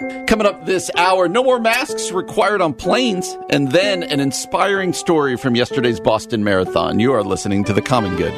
[0.00, 5.36] Coming up this hour, no more masks required on planes, and then an inspiring story
[5.36, 6.98] from yesterday's Boston Marathon.
[7.00, 8.32] You are listening to The Common Good.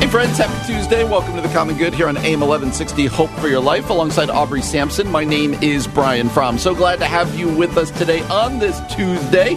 [0.00, 1.04] Hey friends, happy Tuesday.
[1.04, 4.62] Welcome to The Common Good here on AM 1160 Hope for Your Life alongside Aubrey
[4.62, 5.08] Sampson.
[5.08, 6.58] My name is Brian Fuhrman.
[6.58, 9.56] So glad to have you with us today on this Tuesday.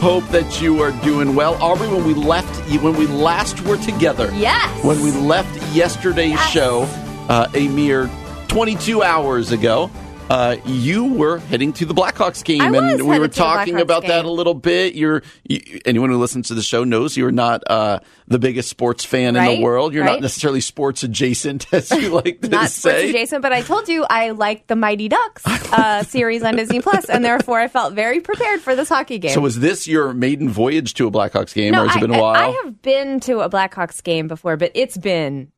[0.00, 1.54] Hope that you are doing well.
[1.62, 2.48] Aubrey, when we left,
[2.82, 4.82] when we last were together, Yes.
[4.82, 6.50] when we left yesterday's Yes.
[6.50, 6.88] show
[7.28, 8.08] uh, a mere
[8.48, 9.90] 22 hours ago,
[10.30, 14.30] uh, you were heading to the Blackhawks game, and we were talking about that a
[14.30, 14.94] little bit.
[14.94, 19.04] You're you, anyone who listens to the show knows you're not uh, the biggest sports
[19.04, 19.92] fan in the world.
[19.92, 23.10] You're not necessarily sports adjacent, as you like to Not sports say.
[23.10, 27.06] adjacent, but I told you I like the Mighty Ducks uh, series on Disney Plus,
[27.06, 29.34] and therefore I felt very prepared for this hockey game.
[29.34, 32.14] So, was this your maiden voyage to a Blackhawks game, or has I, it been
[32.14, 32.36] a while?
[32.36, 35.50] I have been to a Blackhawks game before, but it's been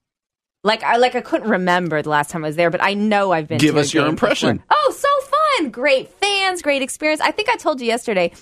[0.64, 3.32] like I like I couldn't remember the last time I was there, but I know
[3.32, 3.58] I've been.
[3.58, 4.58] Give us your impression.
[4.58, 4.66] before.
[4.70, 5.08] Oh, so
[5.58, 5.70] fun!
[5.70, 7.20] Great fans, great experience.
[7.20, 8.32] I think I told you yesterday.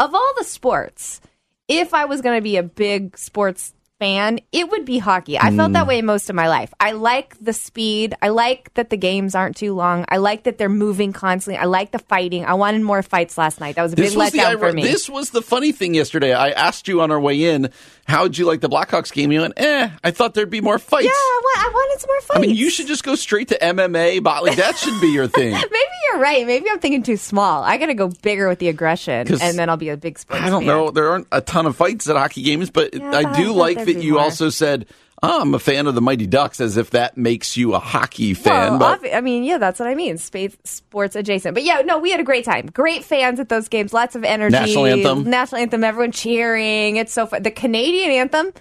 [0.00, 1.20] Of all the sports,
[1.66, 5.38] if I was going to be a big sports fan, it would be hockey.
[5.38, 5.74] I felt Mm.
[5.74, 6.72] that way most of my life.
[6.80, 8.14] I like the speed.
[8.22, 10.04] I like that the games aren't too long.
[10.08, 11.58] I like that they're moving constantly.
[11.60, 12.44] I like the fighting.
[12.44, 13.74] I wanted more fights last night.
[13.76, 14.82] That was a big was, the, letdown for me.
[14.82, 16.32] this was the funny thing yesterday.
[16.32, 17.70] I asked you on our way in,
[18.06, 19.32] how'd you like the Blackhawks game?
[19.32, 21.04] You went, eh, I thought there'd be more fights.
[21.06, 22.38] yeah, I, I wanted some more fights.
[22.38, 24.22] I mean, you should just go straight to MMA.
[24.22, 25.52] But like that should be your thing.
[25.52, 25.68] Maybe
[26.12, 26.46] you're right.
[26.46, 27.62] Maybe I'm thinking too small.
[27.64, 30.18] I got to go bigger with the aggression, 'Cause and then I'll be a big
[30.18, 30.42] sports.
[30.42, 30.68] I don't fan.
[30.68, 30.90] know.
[30.90, 33.46] There aren't a ton of fights at hockey games, but Yeah, I but I do
[33.48, 34.22] thought like there'd that you more.
[34.22, 34.86] also said,
[35.22, 38.34] oh, I'm a fan of the Mighty Ducks, as if that makes you a hockey
[38.34, 38.78] fan.
[38.78, 40.18] Well, obvi- I mean, yeah, that's what I mean.
[40.18, 41.54] Space, sports adjacent.
[41.54, 42.66] But yeah, no, we had a great time.
[42.66, 43.92] Great fans at those games.
[43.92, 44.52] Lots of energy.
[44.52, 45.24] National anthem.
[45.24, 45.84] National anthem.
[45.84, 46.96] Everyone cheering.
[46.96, 47.42] It's so fun.
[47.42, 48.46] The Canadian anthem.
[48.46, 48.52] Oh,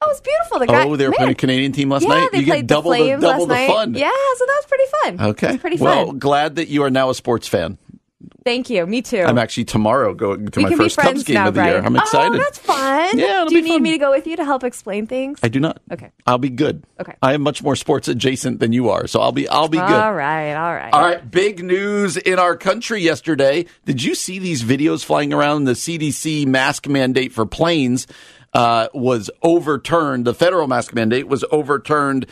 [0.00, 0.58] that was beautiful.
[0.58, 2.28] The guy, oh, they were man, playing a Canadian team last yeah, night.
[2.30, 3.68] they you played get double the the, double last the night.
[3.68, 3.94] fun.
[3.94, 5.28] Yeah, so that was pretty fun.
[5.30, 5.58] Okay.
[5.58, 6.18] Pretty well, fun.
[6.18, 7.78] glad that you are now a sports fan.
[8.44, 8.86] Thank you.
[8.86, 9.22] Me too.
[9.22, 11.78] I'm actually tomorrow going to we my first Cubs game now, of the year.
[11.78, 12.40] I'm excited.
[12.40, 13.18] Oh, that's fun.
[13.18, 13.82] Yeah, Do you need fun.
[13.82, 15.38] me to go with you to help explain things?
[15.42, 15.80] I do not.
[15.92, 16.10] Okay.
[16.26, 16.84] I'll be good.
[16.98, 17.14] Okay.
[17.20, 19.90] I am much more sports adjacent than you are, so I'll be I'll be good.
[19.90, 20.54] All right.
[20.54, 20.92] All right.
[20.94, 23.66] All right, big news in our country yesterday.
[23.84, 25.64] Did you see these videos flying around?
[25.64, 28.06] The CDC mask mandate for planes
[28.54, 30.24] uh, was overturned.
[30.24, 32.26] The federal mask mandate was overturned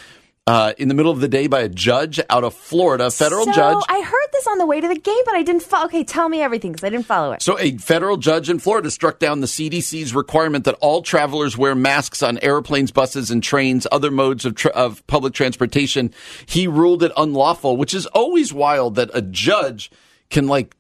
[0.47, 3.53] uh, in the middle of the day by a judge out of Florida, federal so
[3.53, 3.83] judge.
[3.89, 5.87] I heard this on the way to the game, but I didn't follow.
[5.87, 7.41] Okay, tell me everything because I didn't follow it.
[7.41, 11.75] So, a federal judge in Florida struck down the CDC's requirement that all travelers wear
[11.75, 16.13] masks on airplanes, buses, and trains, other modes of, tra- of public transportation.
[16.45, 19.91] He ruled it unlawful, which is always wild that a judge
[20.29, 20.77] can like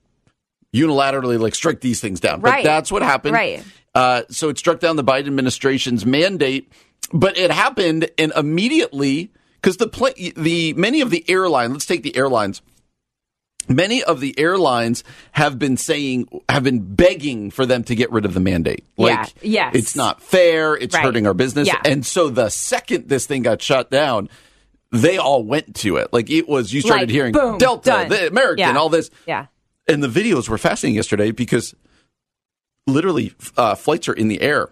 [0.74, 2.40] unilaterally like strike these things down.
[2.40, 3.34] But that's what happened.
[3.34, 3.64] Right.
[3.94, 6.70] Uh, so it struck down the Biden administration's mandate,
[7.12, 9.30] but it happened and immediately
[9.64, 11.72] because the pla- the many of the airlines.
[11.72, 12.60] Let's take the airlines.
[13.66, 15.02] Many of the airlines
[15.32, 18.84] have been saying, have been begging for them to get rid of the mandate.
[18.98, 19.74] Like, Yeah, yes.
[19.74, 20.76] it's not fair.
[20.76, 21.02] It's Right.
[21.02, 21.66] hurting our business.
[21.66, 21.80] Yeah.
[21.82, 24.28] And so the second this thing got shut down,
[24.92, 26.12] they all went to it.
[26.12, 28.76] Like it was, you started Like, hearing boom, Delta, the American, Yeah.
[28.76, 29.08] all this.
[29.26, 29.46] Yeah.
[29.88, 31.74] And the videos were fascinating yesterday because
[32.86, 34.68] literally uh, flights are in the air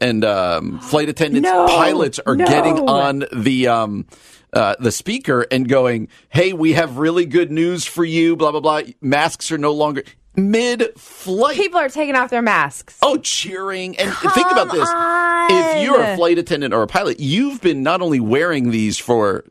[0.00, 2.46] and um, flight attendants, No, pilots are no.
[2.46, 4.06] getting on the um,
[4.52, 8.60] uh, the speaker and going, "Hey, we have really good news for you." Blah blah
[8.60, 8.82] blah.
[9.00, 10.02] Masks are no longer
[10.36, 11.56] mid flight.
[11.56, 12.96] People are taking off their masks.
[13.02, 15.50] Oh, cheering and think about this: on.
[15.50, 19.44] if you're a flight attendant or a pilot, you've been not only wearing these for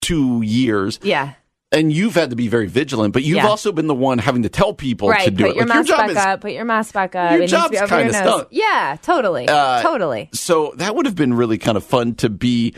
[0.00, 1.32] two years, Yeah.
[1.70, 3.46] And you've had to be very vigilant, but you've Yeah.
[3.48, 5.24] also been the one having to tell people Right.
[5.26, 5.56] to do Put it.
[5.56, 6.40] your Like, mask job back is- up.
[6.40, 7.32] Put your mask back up.
[7.32, 8.32] Your It job's be over kinda your nose.
[8.32, 8.48] stunk.
[8.50, 8.96] Yeah.
[9.02, 9.48] Totally.
[9.48, 10.30] Uh, totally.
[10.32, 12.74] So that would have been really kind of fun to be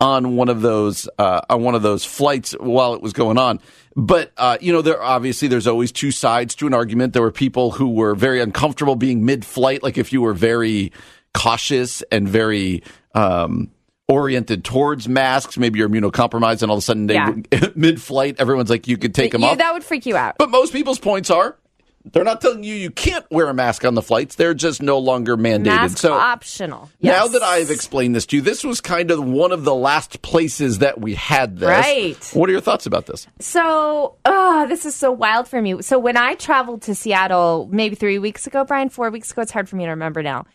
[0.00, 3.60] on one of those uh, on one of those flights while it was going on.
[3.94, 7.12] But uh, you know, there obviously there's always two sides to an argument.
[7.12, 10.90] There were people who were very uncomfortable being mid-flight, like if you were very
[11.34, 12.82] cautious and very
[13.14, 13.70] um,
[14.12, 17.34] oriented towards masks, maybe you're immunocompromised, and all of a sudden, they, Yeah.
[17.74, 19.58] mid-flight, everyone's like, you could take them off.
[19.58, 20.36] That would freak you out.
[20.38, 21.56] But most people's points are
[22.04, 24.34] they're not telling you you can't wear a mask on the flights.
[24.34, 25.66] They're just no longer mandated.
[25.66, 26.90] Mask so optional.
[27.00, 30.20] now that I've explained this to you, this was kind of one of the last
[30.22, 31.68] places that we had this.
[31.68, 32.30] Right.
[32.34, 33.26] What are your thoughts about this?
[33.38, 35.80] So, oh, this is so wild for me.
[35.82, 39.52] So, when I traveled to Seattle maybe three weeks ago, Brian, four weeks ago, it's
[39.52, 40.46] hard for me to remember now.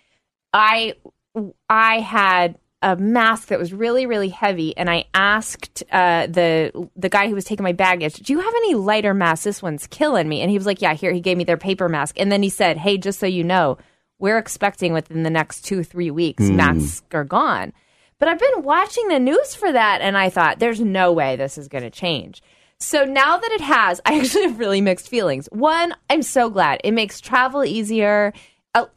[0.54, 0.96] I
[1.70, 7.10] I had a mask that was really really heavy, and I asked uh, the the
[7.10, 9.46] guy who was taking my baggage, "Do you have any lighter masks?
[9.46, 11.90] This one's killing me." And he was like, "Yeah, here." He gave me their paper
[11.90, 13.78] mask, and then he said, "Hey, just so you know,
[14.20, 17.74] we're expecting within the next two three weeks masks are gone."
[18.20, 21.58] But I've been watching the news for that, and I thought, "There's no way this
[21.58, 22.44] is going to change."
[22.80, 25.48] So now that it has, I actually have really mixed feelings.
[25.52, 26.82] One, I'm so glad.
[26.84, 28.34] It makes travel easier.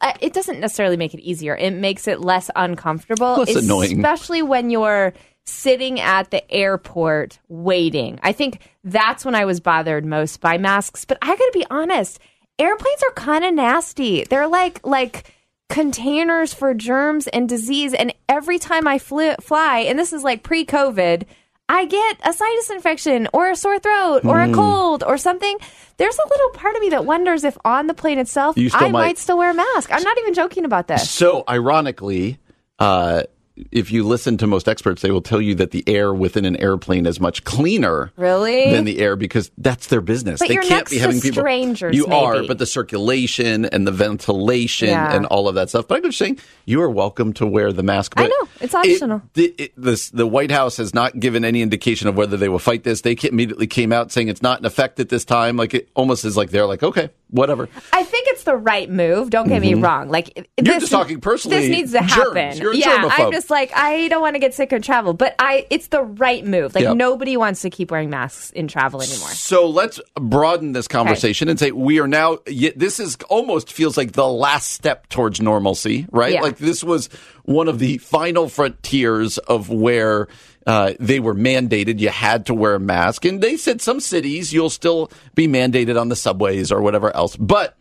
[0.01, 1.55] Uh, it doesn't necessarily make it easier.
[1.55, 3.97] It makes it less uncomfortable, Less annoying.
[3.97, 5.13] especially when you're
[5.45, 8.19] sitting at the airport waiting.
[8.21, 11.05] I think that's when I was bothered most by masks.
[11.05, 12.19] But I got to be honest,
[12.59, 14.23] airplanes are kind of nasty.
[14.23, 15.33] They're like like
[15.69, 17.93] containers for germs and disease.
[17.93, 21.23] And every time I fly, fly and this is like pre-COVID.
[21.73, 24.51] I get a sinus infection or a sore throat or Hmm.
[24.51, 25.57] a cold or something.
[25.95, 28.91] There's a little part of me that wonders if on the plane itself I might-
[28.91, 29.89] might still wear a mask.
[29.93, 31.09] I'm not even joking about this.
[31.09, 32.39] So, ironically,
[32.77, 33.23] uh,
[33.71, 36.55] if you listen to most experts, they will tell you that the air within an
[36.57, 38.71] airplane is much cleaner Really?
[38.71, 40.39] than the air because that's their business.
[40.39, 41.41] But they you're can't next be having people.
[41.41, 45.13] strangers, you are, but the circulation and the ventilation Yeah.
[45.15, 45.87] and all of that stuff.
[45.87, 48.13] But I'm just saying, you are welcome to wear the mask.
[48.17, 49.21] I know, it's optional.
[49.35, 52.59] It, it, this, the White House has not given any indication of whether they will
[52.59, 53.01] fight this.
[53.01, 55.57] They immediately came out saying it's not in effect at this time.
[55.57, 57.67] Like it almost is like they're like, okay, whatever.
[57.91, 59.29] I think it's the right move.
[59.31, 60.09] Don't get me wrong.
[60.09, 60.65] Like Mm-hmm.
[60.65, 62.57] You're this, just talking personally, This needs to happen.
[62.57, 63.19] Yeah, germaphobe.
[63.25, 66.03] I'm just like I don't want to get sick and travel, but I it's the
[66.03, 66.75] right move.
[66.75, 66.97] Like Yep.
[66.97, 69.29] nobody wants to keep wearing masks in travel anymore.
[69.29, 72.39] So let's broaden this conversation and say we are now.
[72.45, 76.33] This is almost feels like the last step towards normalcy, right?
[76.33, 76.41] Yeah.
[76.41, 77.09] Like this was
[77.43, 80.27] one of the final frontiers of where
[80.67, 81.99] uh, they were mandated.
[81.99, 85.99] You had to wear a mask, and they said some cities you'll still be mandated
[85.99, 87.35] on the subways or whatever else.
[87.35, 87.77] But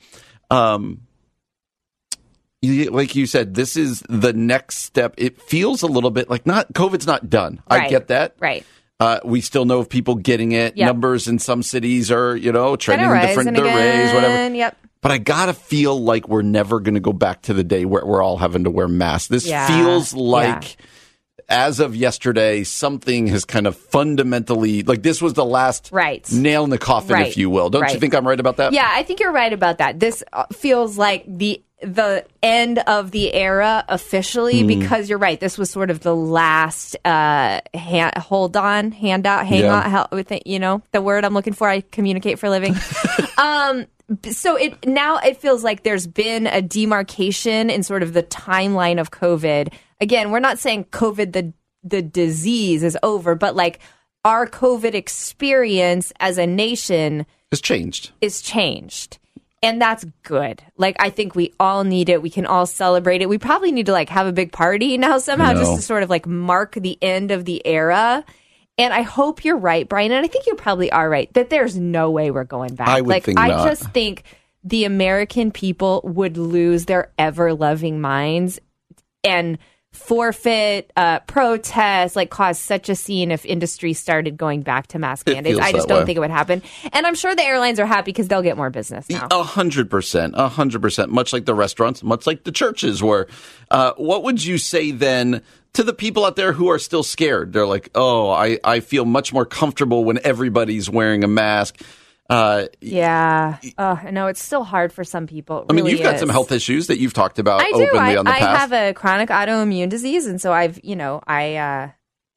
[0.50, 1.02] um,
[2.62, 5.14] like you said, this is the next step.
[5.16, 7.62] It feels a little bit like not COVID's not done.
[7.66, 8.36] I get that.
[8.38, 8.64] Right.
[8.98, 10.76] Uh, we still know of people getting it.
[10.76, 10.86] Yep.
[10.86, 13.56] Numbers in some cities are, you know, trending Kinda different.
[13.56, 14.54] They're whatever.
[14.54, 14.76] Yep.
[15.02, 18.04] But I gotta feel like we're never going to go back to the day where
[18.04, 19.28] we're all having to wear masks.
[19.28, 19.66] This Yeah.
[19.66, 20.76] feels like,
[21.48, 26.30] as of yesterday, something has kind of fundamentally, like this was the last Right.
[26.30, 27.28] nail in the coffin, Right.
[27.28, 27.70] if you will.
[27.70, 28.72] Don't you think I'm right about that?
[28.74, 29.98] Yeah, I think you're right about that.
[29.98, 34.66] This uh, feels like the the end of the era officially Hmm.
[34.66, 35.40] because you're right.
[35.40, 39.76] This was sort of the last uh, hand, hold on, hand out, hang Yeah.
[39.76, 41.70] on, hel- with it, you know the word I'm looking for.
[41.70, 42.76] I communicate for a living.
[43.38, 43.86] um,
[44.30, 49.00] so it now it feels like there's been a demarcation in sort of the timeline
[49.00, 49.72] of COVID.
[50.00, 51.52] Again, we're not saying COVID the
[51.82, 53.78] the disease is over, but like
[54.24, 58.10] our COVID experience as a nation It's changed.
[58.20, 59.18] is changed.
[59.62, 60.62] And that's good.
[60.78, 62.22] Like I think we all need it.
[62.22, 63.28] We can all celebrate it.
[63.28, 65.60] We probably need to like have a big party now somehow know.
[65.60, 68.24] just to sort of like mark the end of the era.
[68.80, 70.10] And I hope you're right, Brian.
[70.12, 72.88] And I think you probably are right that there's no way we're going back.
[72.88, 73.68] I would like think I not.
[73.68, 74.24] just think
[74.64, 78.58] the American people would lose their ever loving minds
[79.22, 79.58] and
[79.92, 85.28] forfeit, uh, protest, like cause such a scene if industry started going back to mask
[85.28, 85.56] It mandates.
[85.58, 86.06] feels I just that don't way.
[86.06, 86.62] think it would happen.
[86.92, 89.26] And I'm sure the airlines are happy because they'll get more business now.
[89.30, 91.10] A hundred percent, a hundred percent.
[91.10, 93.26] Much like the restaurants, much like the churches were.
[93.70, 95.42] Uh, what would you say then
[95.74, 97.52] to the people out there who are still scared?
[97.52, 101.80] They're like, "Oh, I, I feel much more comfortable when everybody's wearing a mask."
[102.30, 103.58] Uh, Yeah.
[103.76, 105.66] Uh, know it's still hard for some people.
[105.68, 106.20] I mean, you've got is.
[106.20, 107.82] some health issues that you've talked about I do.
[107.82, 108.48] openly I, on the I past.
[108.48, 111.88] I have a chronic autoimmune disease, and so I've, you know, I, uh,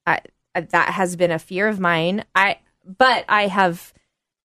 [0.08, 0.20] I,
[0.56, 2.26] that has been a fear of mine.
[2.34, 3.94] I, but I have,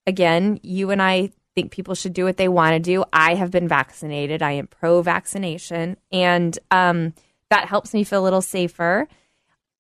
[0.07, 3.05] again, you and I think people should do what they want to do.
[3.11, 4.43] I have been vaccinated.
[4.43, 7.15] I am pro-vaccination, and um,
[7.51, 9.09] that helps me feel a little safer.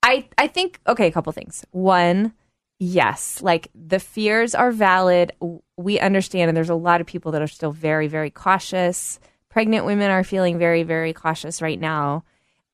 [0.02, 1.64] I, I think okay, a couple things.
[1.70, 2.32] One,
[2.78, 5.32] yes, like the fears are valid.
[5.76, 9.18] We understand, and there's a lot of people that are still very, very cautious.
[9.48, 12.24] Pregnant women are feeling very, very cautious right now.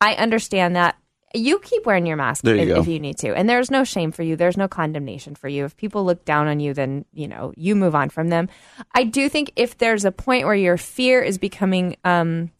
[0.01, 0.97] I understand that.
[1.37, 4.13] You keep wearing your mask you if, if you need to, and there's no shame
[4.13, 4.37] for you.
[4.37, 5.65] There's no condemnation for you.
[5.65, 8.49] If people look down on you, then you know you move on from them.
[8.95, 12.53] I do think if there's a point where your fear is becoming um,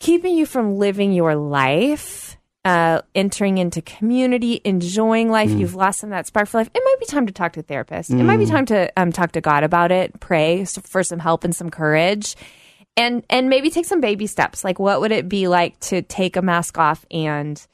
[0.00, 5.60] keeping you from living your life uh, entering into community, enjoying life, Mm.
[5.60, 7.60] you've lost some of that spark for life, it might be time to talk to
[7.60, 8.10] a therapist.
[8.10, 11.44] It might be time to um, talk to God about it, pray for some help
[11.44, 12.36] and some courage,
[12.98, 14.62] and and maybe take some baby steps.
[14.62, 17.66] Like, what would it be like to take a mask off and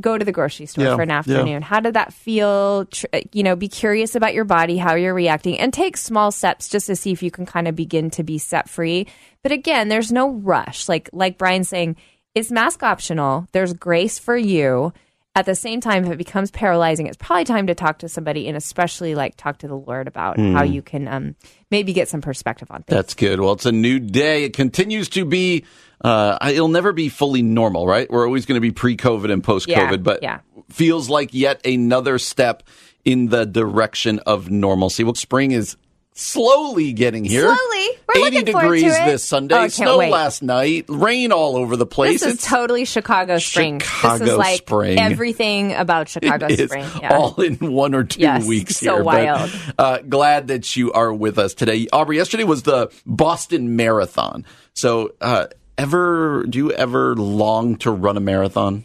[0.00, 1.18] go to the grocery store Yeah, for an yeah.
[1.18, 1.62] afternoon?
[1.62, 2.86] How did that feel?
[2.86, 6.30] Tr- uh, you know, be curious about your body, how you're reacting, and take small
[6.30, 9.06] steps just to see if you can kind of begin to be set free.
[9.42, 10.88] But again, there's no rush.
[10.88, 11.96] Like like Brian's saying,
[12.34, 13.46] it's mask optional.
[13.52, 14.92] There's grace for you.
[15.38, 18.48] At the same time, if it becomes paralyzing, it's probably time to talk to somebody
[18.48, 21.36] and especially like talk to the Lord about how you can um,
[21.70, 22.96] maybe get some perspective on things.
[22.96, 23.38] That's good.
[23.38, 24.42] Well, it's a new day.
[24.42, 25.64] It continues to be.
[26.00, 28.10] Uh, it'll never be fully normal, right?
[28.10, 30.40] We're always going to be pre-COVID and post-COVID, Yeah, but yeah.
[30.70, 32.64] feels like yet another step
[33.04, 35.04] in the direction of normalcy.
[35.04, 35.76] Well, spring is
[36.18, 37.42] slowly getting here.
[37.42, 37.88] Slowly.
[38.14, 39.04] We're 80 looking forward to degrees it.
[39.06, 39.54] this Sunday.
[39.54, 40.10] Oh, Snow wait.
[40.10, 40.84] last night.
[40.88, 42.20] Rain all over the place.
[42.20, 43.78] This is It's totally Chicago spring.
[43.78, 44.98] this Chicago is like spring.
[44.98, 46.86] everything about Chicago It spring.
[47.00, 47.16] Yeah.
[47.16, 49.04] all in one or two Yes, weeks so here.
[49.04, 49.50] wild.
[49.76, 51.86] But, uh, glad that you are with us today.
[51.92, 54.44] Aubrey, yesterday was the Boston Marathon.
[54.74, 55.46] So, uh,
[55.76, 58.84] ever, do you ever long to run a marathon?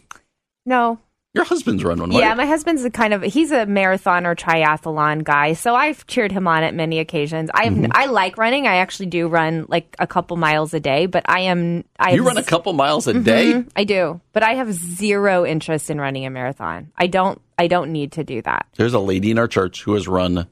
[0.66, 0.98] no.
[1.34, 2.20] Your husband's run one, right?
[2.20, 6.30] Yeah, my husband's a kind of he's a marathon or triathlon guy, so I've cheered
[6.30, 7.50] him on at many occasions.
[7.52, 7.86] I Mm-hmm.
[7.92, 8.68] I like running.
[8.68, 12.24] I actually do run like a couple miles a day, but I am I you
[12.24, 13.64] run a couple miles a day?
[13.74, 16.92] I do, but I have zero interest in running a marathon.
[16.96, 18.68] I don't I don't need to do that.
[18.76, 20.46] There's a lady in our church who has run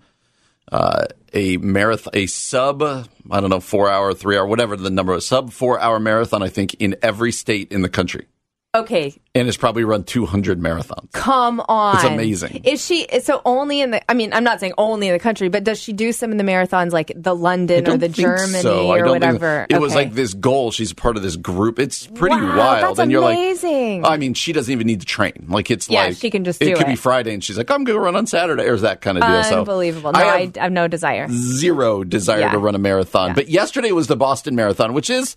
[0.73, 5.15] uh, a marathon, a sub, I don't know, four hour, three hour, whatever the number
[5.15, 8.27] is, sub four hour marathon, I think, in every state in the country.
[8.75, 11.13] Okay, And has probably run 200 marathons.
[11.13, 11.95] come on.
[11.97, 12.63] It's amazing.
[12.65, 15.51] Is she so only in the I mean, I'm not saying only in the country,
[15.51, 18.89] but does she do some of the marathons like the London or the Germany so.
[18.89, 19.67] Or don't think- whatever?
[19.69, 20.71] it was like this goal.
[20.71, 21.79] She's part of this group.
[21.79, 22.83] It's pretty Wow, wild.
[22.83, 24.01] that's and you're amazing.
[24.03, 25.45] like, I mean, she doesn't even need to train.
[25.49, 26.97] Like it's Yeah, like she can just It do could be.
[26.97, 29.23] Friday, and she's like, I'm going to run on Saturday, or is that kind of
[29.23, 29.45] deal.
[29.45, 30.13] So Unbelievable.
[30.13, 31.27] No, I I have I have no desire.
[31.31, 32.53] zero desire Yeah.
[32.53, 33.29] to run a marathon.
[33.29, 33.35] Yeah.
[33.35, 35.37] But yesterday was the Boston Marathon, which is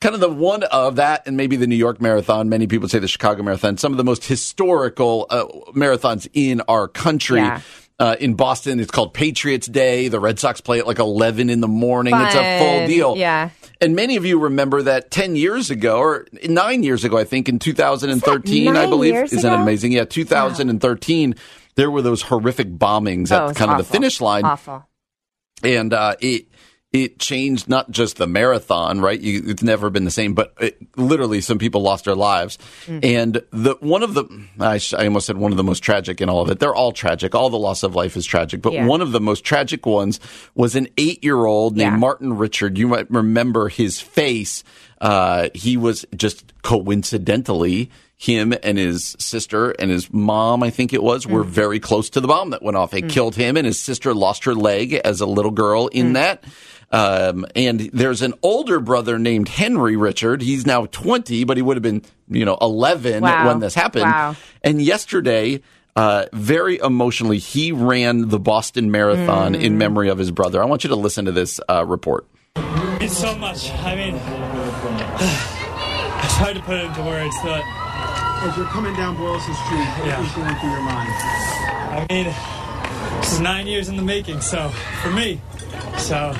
[0.00, 2.48] kind of the one of that, and maybe the New York Marathon.
[2.48, 3.76] Many people say the Chicago Marathon.
[3.76, 7.40] Some of the most historical uh, marathons in our country.
[7.40, 7.60] Yeah.
[7.98, 10.08] Uh, in Boston, it's called Patriots Day.
[10.08, 12.12] The Red Sox play at like 11 in the morning.
[12.14, 13.16] It's a full deal.
[13.16, 13.48] Yeah.
[13.80, 17.48] And many of you remember that 10 years ago, or nine years ago, I think,
[17.48, 19.14] in 2013, I believe.
[19.14, 19.62] Isn't ago?
[19.62, 19.92] amazing?
[19.92, 21.34] Yeah, 2013,
[21.76, 24.86] there were those horrific bombings Oh, at it's kind of the finish line Awful.
[25.62, 26.48] and uh, it
[26.92, 29.20] it changed not just the marathon, right?
[29.20, 32.58] You, it's never been the same, but it, literally some people lost their lives.
[32.86, 33.04] Mm.
[33.04, 34.24] And the one of the
[34.58, 36.58] I, sh- I almost said one of the most tragic in all of it.
[36.58, 37.34] They're all tragic.
[37.34, 38.86] All the loss of life is tragic, but Yeah.
[38.86, 40.20] one of the most tragic ones
[40.54, 41.98] was an eight year old named Yeah.
[41.98, 42.78] Martin Richard.
[42.78, 44.64] You might remember his face.
[45.00, 47.90] Uh, he was just coincidentally.
[48.18, 52.20] Him and his sister and his mom, I think it was, were very close to
[52.20, 52.94] the bomb that went off.
[52.94, 56.42] It killed him, and his sister lost her leg as a little girl in that.
[56.90, 60.40] Um, and there's an older brother named Henry Richard.
[60.40, 63.48] He's now 20, but he would have been, you know, 11 Wow.
[63.48, 64.04] when this happened.
[64.04, 64.34] Wow.
[64.62, 65.60] And yesterday,
[65.94, 70.62] uh, very emotionally, he ran the Boston Marathon in memory of his brother.
[70.62, 72.26] I want you to listen to this uh, report.
[73.00, 73.70] It's so much.
[73.72, 74.14] I mean,
[75.18, 77.62] I tried to put it into words, but
[78.44, 80.22] As you're coming down Boylston Street, what Yeah.
[80.22, 81.10] is going through your mind?
[81.10, 82.34] I mean,
[83.20, 84.68] this is nine years in the making, so
[85.02, 85.40] for me,
[85.96, 86.34] so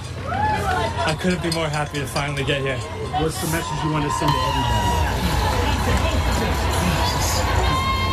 [1.07, 2.79] I couldn't be more happy to finally get here.
[3.19, 4.76] What's the message you want to send to everybody?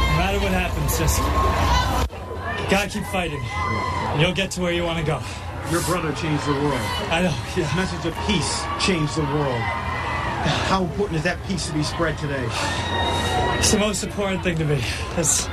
[0.09, 1.19] No matter what happens, just
[2.69, 3.43] gotta keep fighting.
[4.13, 5.19] And you'll get to where you want to go.
[5.71, 6.81] Your brother changed the world.
[7.11, 7.75] I know, His yeah.
[7.75, 9.61] message of peace changed the world.
[10.43, 12.47] How important is that peace to be spread today?
[13.57, 14.81] It's the most important thing to me.
[15.15, 15.47] That's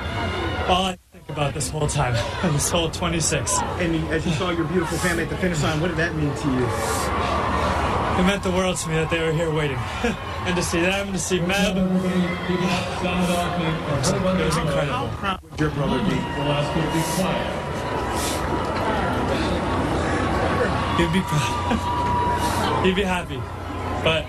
[0.66, 2.14] all I think about this whole time,
[2.52, 3.58] this whole 26.
[3.78, 6.34] And as you saw your beautiful family at the finish line, what did that mean
[6.34, 6.66] to you?
[8.20, 9.76] It meant the world to me that they were here waiting.
[10.44, 11.82] and to see them, to see Meb, it
[13.90, 14.92] was, it was incredible.
[14.92, 16.16] How proud would your brother be?
[20.98, 22.84] He'd be proud.
[22.84, 23.40] He'd be happy.
[24.02, 24.24] But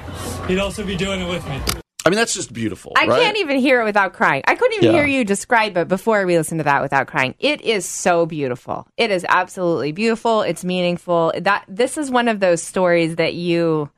[0.47, 1.61] he'd also be doing it with me.
[2.05, 2.93] I mean, that's just beautiful.
[2.97, 3.21] I right?
[3.21, 4.41] can't even hear it without crying.
[4.47, 4.99] I couldn't even Yeah.
[5.03, 7.35] hear you describe it before we listened to that without crying.
[7.39, 8.87] It is so beautiful.
[8.97, 10.41] It is absolutely beautiful.
[10.41, 11.31] It's meaningful.
[11.39, 13.89] That this is one of those stories that you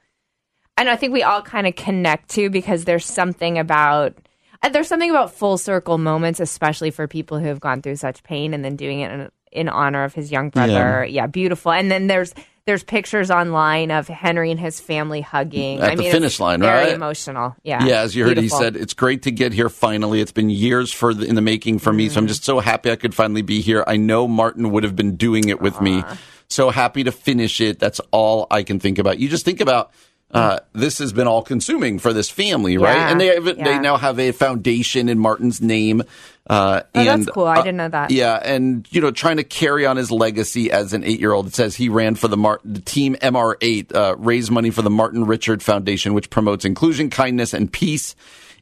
[0.75, 4.17] and I think we all kind of connect to because there's something about
[4.63, 8.23] uh, there's something about full circle moments, especially for people who have gone through such
[8.23, 11.05] pain and then doing it in a, in honor of his young brother.
[11.05, 11.71] Yeah, beautiful.
[11.71, 12.33] And then there's
[12.65, 16.61] there's pictures online of Henry and his family hugging At I the mean, finish line,
[16.61, 16.93] very right?
[16.93, 17.55] emotional.
[17.61, 18.57] Yeah, Yeah, as you heard, Beautiful.
[18.57, 20.21] he said, "It's great to get here finally.
[20.21, 22.19] It's been years for the, in the making for me, so Mm-hmm.
[22.19, 23.83] I'm just so happy I could finally be here.
[23.85, 26.03] I know Martin would have been doing it with me.
[26.47, 27.79] So happy to finish it.
[27.79, 29.19] That's all I can think about.
[29.19, 29.91] You just think about."
[30.33, 32.95] Uh, this has been all consuming for this family, right?
[32.95, 36.01] Yeah, And they have, they now have a foundation in Martin's name.
[36.49, 37.45] Uh, Oh, that's cool.
[37.45, 38.09] I uh, didn't know that.
[38.09, 41.47] Yeah, and you know, trying to carry on his legacy as an eight-year-old.
[41.47, 44.89] It says he ran for the, Mar- the team MR8, uh, raise money for the
[44.89, 48.15] Martin Richard Foundation, which promotes inclusion, kindness, and peace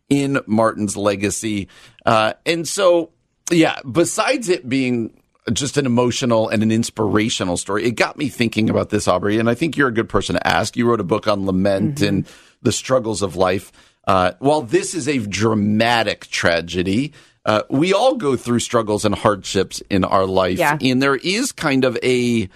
[0.09, 1.69] in Martin's legacy.
[2.05, 3.11] Uh, and so,
[3.49, 5.20] yeah, besides it being
[5.53, 9.39] just an emotional and an inspirational story, it got me thinking about this, Aubrey.
[9.39, 10.77] And I think you're a good person to ask.
[10.77, 12.07] You wrote a book on lament Mm-hmm.
[12.07, 12.27] and
[12.61, 13.71] the struggles of life.
[14.07, 17.11] Uh, while this is a dramatic tragedy,
[17.45, 20.77] uh, we all go through struggles and hardships in our life, Yeah.
[20.79, 22.47] and there is kind of a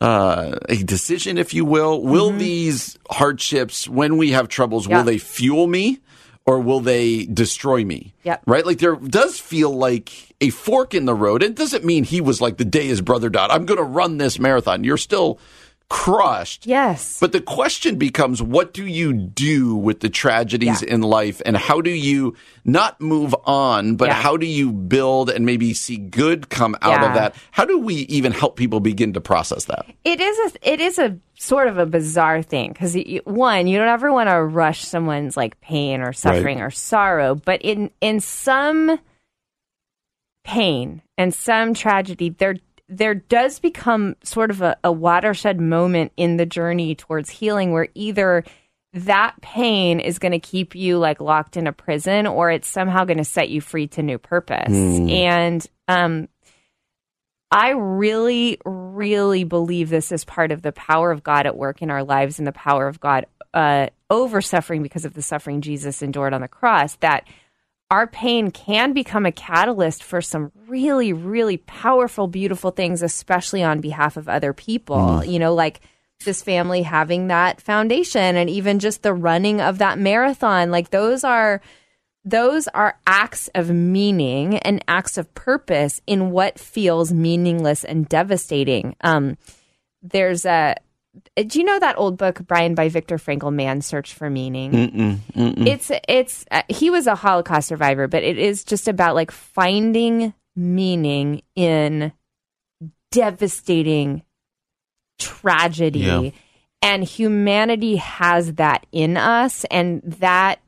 [0.00, 2.02] uh, a decision, if you will.
[2.02, 4.92] Will these hardships, when we have troubles, Mm-hmm.
[4.92, 4.96] Yeah.
[4.98, 5.98] will they fuel me
[6.46, 8.14] or will they destroy me?
[8.22, 8.42] Yep.
[8.46, 8.64] Right?
[8.64, 11.42] Like there does feel like a fork in the road.
[11.42, 13.50] It doesn't mean he was like the day his brother died.
[13.50, 14.84] I'm going to run this marathon.
[14.84, 15.38] You're still
[15.88, 16.66] crushed.
[16.66, 17.18] Yes.
[17.20, 20.94] But the question becomes what do you do with the tragedies Yeah.
[20.94, 24.14] in life and how do you not move on, but Yeah.
[24.14, 27.08] how do you build and maybe see good come out Yeah.
[27.08, 27.34] of that?
[27.52, 29.86] How do we even help people begin to process that?
[30.04, 33.88] It is a it is a sort of a bizarre thing because one, you don't
[33.88, 38.98] ever want to rush someone's like pain or suffering or sorrow, but in in some
[40.44, 42.56] pain and some tragedy, there
[42.88, 47.88] there does become sort of a, a watershed moment in the journey towards healing where
[47.94, 48.44] either
[48.92, 53.04] that pain is going to keep you like locked in a prison or it's somehow
[53.04, 54.70] going to set you free to new purpose
[55.10, 56.28] and um
[57.50, 61.90] I really, really believe this is part of the power of God at work in
[61.90, 66.02] our lives and the power of God uh, over suffering because of the suffering Jesus
[66.02, 66.96] endured on the cross.
[66.96, 67.26] That
[67.90, 73.80] our pain can become a catalyst for some really, really powerful, beautiful things, especially on
[73.80, 75.24] behalf of other people.
[75.24, 75.80] You know, like
[76.24, 80.70] this family having that foundation and even just the running of that marathon.
[80.70, 81.60] Like those are
[82.24, 88.96] those are acts of meaning and acts of purpose in what feels meaningless and devastating.
[89.02, 89.38] Um,
[90.02, 90.74] there's a
[91.36, 94.72] do you know that old book Brian by Viktor Frankl, Man's Search for Meaning?
[95.66, 100.34] It's it's uh, he was a Holocaust survivor, but it is just about like finding
[100.54, 102.12] meaning in
[103.12, 104.22] devastating
[105.18, 106.00] tragedy.
[106.00, 106.30] Yeah.
[106.82, 110.60] And humanity has that in us, and that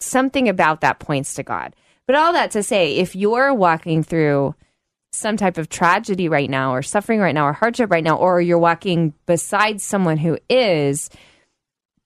[0.00, 1.74] something about that points to God.
[2.06, 4.54] But all that to say, if you're walking through
[5.14, 8.40] some type of tragedy right now, or suffering right now, or hardship right now, or
[8.40, 11.10] you're walking beside someone who is,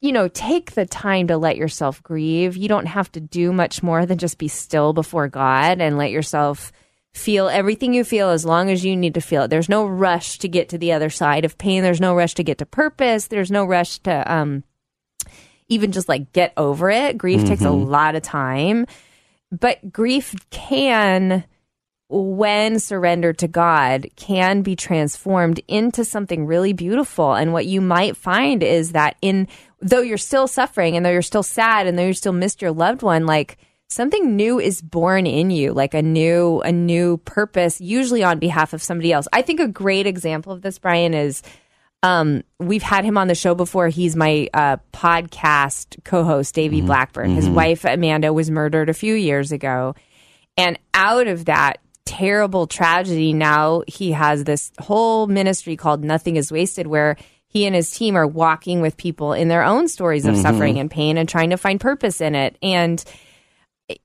[0.00, 2.56] you know, take the time to let yourself grieve.
[2.56, 6.10] You don't have to do much more than just be still before God and let
[6.10, 6.72] yourself
[7.14, 9.48] feel everything you feel as long as you need to feel it.
[9.48, 11.82] There's no rush to get to the other side of pain.
[11.82, 13.26] There's no rush to get to purpose.
[13.26, 14.62] There's no rush to um
[15.68, 17.18] even just like get over it.
[17.18, 18.86] Grief takes a lot of time.
[19.50, 21.44] But grief can
[22.08, 27.34] when surrendered to God, can be transformed into something really beautiful.
[27.34, 29.46] And what you might find is that in
[29.80, 32.72] though you're still suffering and though you're still sad and though you still missed your
[32.72, 37.80] loved one, like something new is born in you, like a new a new purpose,
[37.80, 39.28] usually on behalf of somebody else.
[39.32, 41.42] I think a great example of this, Brian, is
[42.02, 43.88] um, we've had him on the show before.
[43.88, 47.34] He's my uh, podcast co-host, Davey Blackburn.
[47.34, 49.94] His wife Amanda was murdered a few years ago,
[50.56, 56.50] and out of that terrible tragedy, now he has this whole ministry called Nothing Is
[56.50, 57.16] Wasted, where
[57.48, 60.42] he and his team are walking with people in their own stories of mm-hmm.
[60.42, 62.56] suffering and pain and trying to find purpose in it.
[62.62, 63.04] And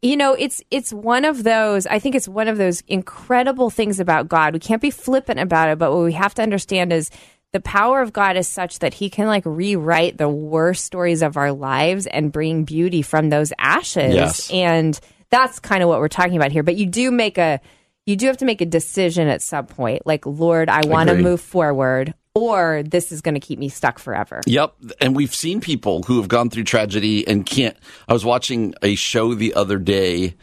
[0.01, 3.99] you know it's it's one of those i think it's one of those incredible things
[3.99, 4.53] about god.
[4.53, 7.11] We can't be flippant about it but what we have to understand is
[7.51, 11.35] the power of god is such that he can like rewrite the worst stories of
[11.35, 14.15] our lives and bring beauty from those ashes.
[14.15, 14.49] Yes.
[14.51, 14.97] and
[15.33, 16.61] that's kind of what we're talking about here.
[16.61, 17.59] But you do make a
[18.05, 21.15] you do have to make a decision at some point like lord i want to
[21.15, 24.75] move forward or this is going to keep me stuck forever Yep.
[24.99, 27.77] And we've seen people who have gone through tragedy and can't.
[28.07, 30.35] I was watching a show the other day,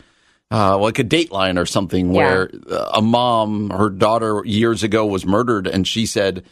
[0.50, 2.50] uh, like a Dateline or something, where
[2.92, 6.44] a mom, her daughter years ago was murdered, and she said,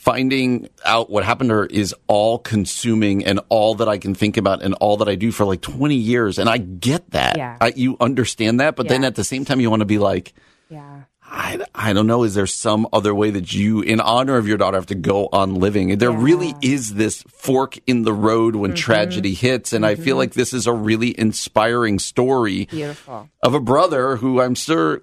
[0.00, 4.38] finding out what happened to her is all consuming and all that I can think
[4.38, 6.38] about and all that I do for like 20 years.
[6.38, 7.36] And I get that.
[7.36, 7.58] Yeah.
[7.60, 8.76] I, you understand that.
[8.76, 10.32] But then at the same time, you want to be like,
[10.70, 12.24] yeah I, I don't know.
[12.24, 15.28] Is there some other way that you, in honor of your daughter, have to go
[15.32, 15.96] on living?
[15.98, 18.76] There really is this fork in the road when Mm-hmm.
[18.76, 19.72] tragedy hits.
[19.72, 23.28] And I feel like this is a really inspiring story Beautiful.
[23.42, 25.02] of a brother who I'm sure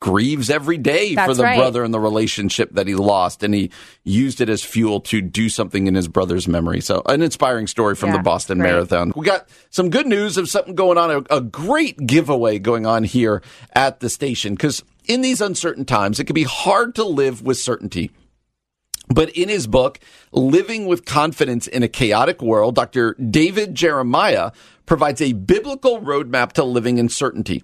[0.00, 1.56] grieves every day for the right.
[1.56, 3.42] brother and the relationship that he lost.
[3.42, 3.70] And he
[4.04, 6.80] used it as fuel to do something in his brother's memory.
[6.80, 8.70] So, an inspiring story from Yeah, the Boston great.
[8.70, 9.12] Marathon.
[9.16, 13.04] We got some good news of something going on, a, a great giveaway going on
[13.04, 14.54] here at the station.
[14.54, 18.10] Because in these uncertain times, it can be hard to live with certainty.
[19.08, 20.00] But in his book,
[20.32, 23.14] Living with Confidence in a Chaotic World, Dr.
[23.14, 24.50] David Jeremiah
[24.84, 27.62] provides a biblical roadmap to living in certainty.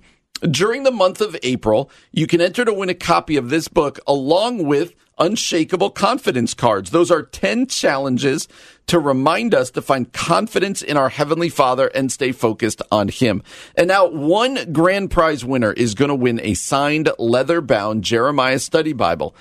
[0.51, 4.01] During the month of April, you can enter to win a copy of this book
[4.09, 6.91] along with unshakable confidence cards.
[6.91, 8.49] Those are 10 challenges
[8.89, 13.45] to remind us to find confidence in our Heavenly Father and stay focused on Him.
[13.77, 18.59] And now one grand prize winner is going to win a signed leather bound Jeremiah
[18.59, 19.37] study Bible.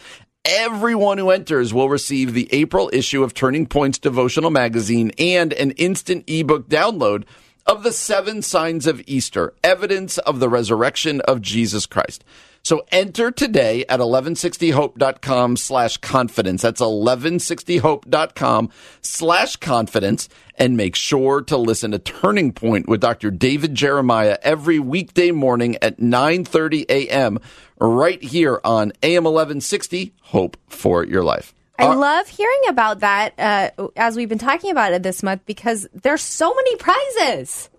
[0.46, 5.72] Everyone who enters will receive the April issue of Turning Points devotional magazine and an
[5.72, 7.26] instant ebook download
[7.66, 12.24] of the seven signs of Easter, evidence of the resurrection of Jesus Christ.
[12.64, 16.62] So enter today at 1160hope.com slash confidence.
[16.62, 18.70] That's 1160hope.com
[19.02, 23.32] slash confidence and make sure to listen to Turning Point with Dr.
[23.32, 27.40] David Jeremiah every weekday morning at 930 a.m.
[27.80, 31.56] right here on AM 1160 Hope for Your Life.
[31.82, 33.34] I Uh, love hearing about that
[33.78, 37.70] uh, as we've been talking about it this month because there's so many prizes.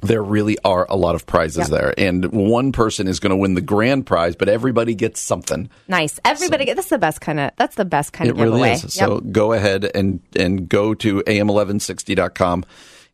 [0.00, 1.68] There really are a lot of prizes Yep.
[1.68, 5.70] there, and one person is going to win the grand prize, but everybody gets something.
[5.88, 6.20] Nice.
[6.26, 8.72] Everybody get that's the best kind of that's the best kind It of really giveaway.
[8.74, 8.92] is.
[8.92, 12.64] So go ahead and and go to am1160.com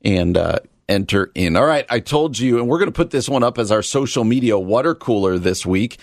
[0.04, 1.54] and uh, enter in.
[1.56, 3.82] All right, I told you, and we're going to put this one up as our
[3.82, 5.98] social media water cooler this week.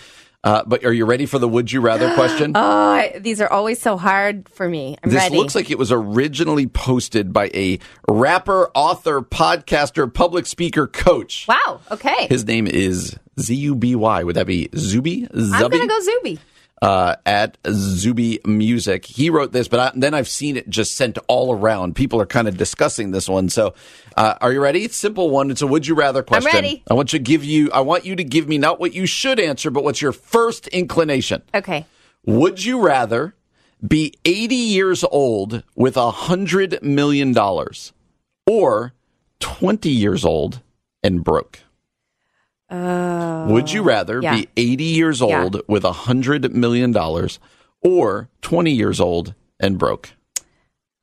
[0.48, 2.52] Uh, but are you ready for the would you rather question?
[2.56, 2.60] Oh,
[2.92, 4.96] I, these are always so hard for me.
[5.04, 5.36] I'm This ready.
[5.36, 11.46] looks like it was originally posted by a rapper, author, podcaster, public speaker, coach.
[11.48, 11.80] wow.
[11.90, 12.26] Okay.
[12.28, 14.24] His name is Z U B Y.
[14.24, 15.28] Would that be Zuby?
[15.32, 15.70] I'm Zubby?
[15.72, 16.38] gonna go Zuby.
[16.82, 19.04] Uh, at Zuby Music.
[19.04, 21.96] He wrote this, but I, then I've seen it just sent all around.
[21.96, 23.48] People are kind of discussing this one.
[23.48, 23.74] So,
[24.16, 24.84] uh, are you ready?
[24.84, 25.50] It's a simple one.
[25.50, 26.48] It's a would you rather question.
[26.48, 26.82] I'm ready.
[26.90, 27.70] I want you to give you.
[27.72, 30.68] I want you to give me not what you should answer, but what's your first
[30.68, 31.42] inclination.
[31.54, 31.86] Okay.
[32.26, 33.34] Would you rather
[33.86, 37.92] be 80 years old with a hundred million dollars,
[38.46, 38.92] or
[39.40, 40.60] 20 years old
[41.02, 41.60] and broke?
[42.70, 43.46] Oh.
[43.48, 44.36] Would you rather yeah.
[44.36, 45.42] be 80 years Yeah.
[45.42, 47.38] old with a hundred million dollars,
[47.80, 50.10] or 20 years old and broke?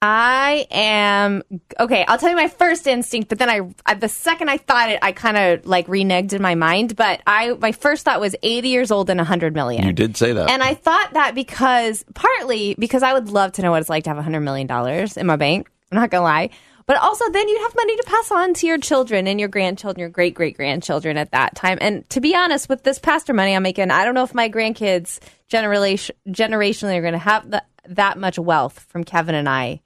[0.02, 1.42] I am
[1.80, 2.06] okay.
[2.08, 5.00] I'll tell you my first instinct, but then I, I the second I thought it,
[5.02, 6.96] I kind of like reneged in my mind.
[6.96, 9.84] But I, my first thought was 80 years old and 100 million.
[9.84, 10.52] You did say that.
[10.52, 14.04] And I thought that because partly because I would love to know what it's like
[14.04, 14.70] to have $100 million
[15.18, 15.72] in my bank.
[15.92, 16.50] I'm not going to lie.
[16.88, 20.00] But also, then you'd have money to pass on to your children and your grandchildren,
[20.00, 21.80] your great great grandchildren at that time.
[21.82, 24.50] And to be honest, with this pastor money I'm making, I don't know if my
[24.50, 29.82] grandkids generation, generationally are going to have the, that much wealth from Kevin and I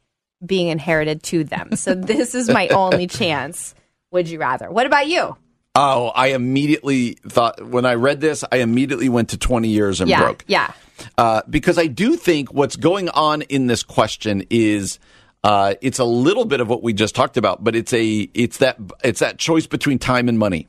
[0.46, 1.76] being inherited to them.
[1.78, 3.76] So this is my only chance.
[4.12, 4.70] Would you rather?
[4.70, 5.38] What about you?
[5.76, 10.10] oh, I immediately thought when I read this, I immediately went to 20 years and
[10.10, 10.20] Yeah.
[10.20, 10.44] broke.
[10.48, 10.74] Yeah.
[11.18, 15.00] uh, because I do think what's going on in this question is
[15.44, 18.58] uh, it's a little bit of what we just talked about, but it's a it's
[18.58, 20.68] that it's that choice between time and money.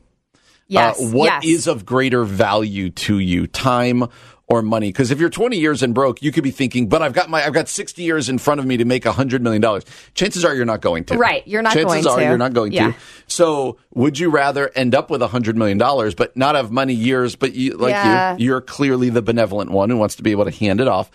[0.69, 1.01] Yes.
[1.01, 1.67] Uh, what is yes.
[1.67, 4.05] of greater value to you, time
[4.47, 4.89] or money?
[4.91, 7.45] Because if you're 20 years and broke, you could be thinking, "But I've got my
[7.45, 10.55] I've got 60 years in front of me to make 100 million dollars." Chances are
[10.55, 11.19] you're not going to.
[11.19, 12.25] Right, you're not Chances going are to.
[12.25, 12.93] you're not going Yeah.
[12.93, 12.97] to.
[13.27, 17.35] So, would you rather end up with 100 million dollars but not have money years,
[17.35, 18.37] but you like Yeah.
[18.37, 21.11] you you're clearly the benevolent one who wants to be able to hand it off?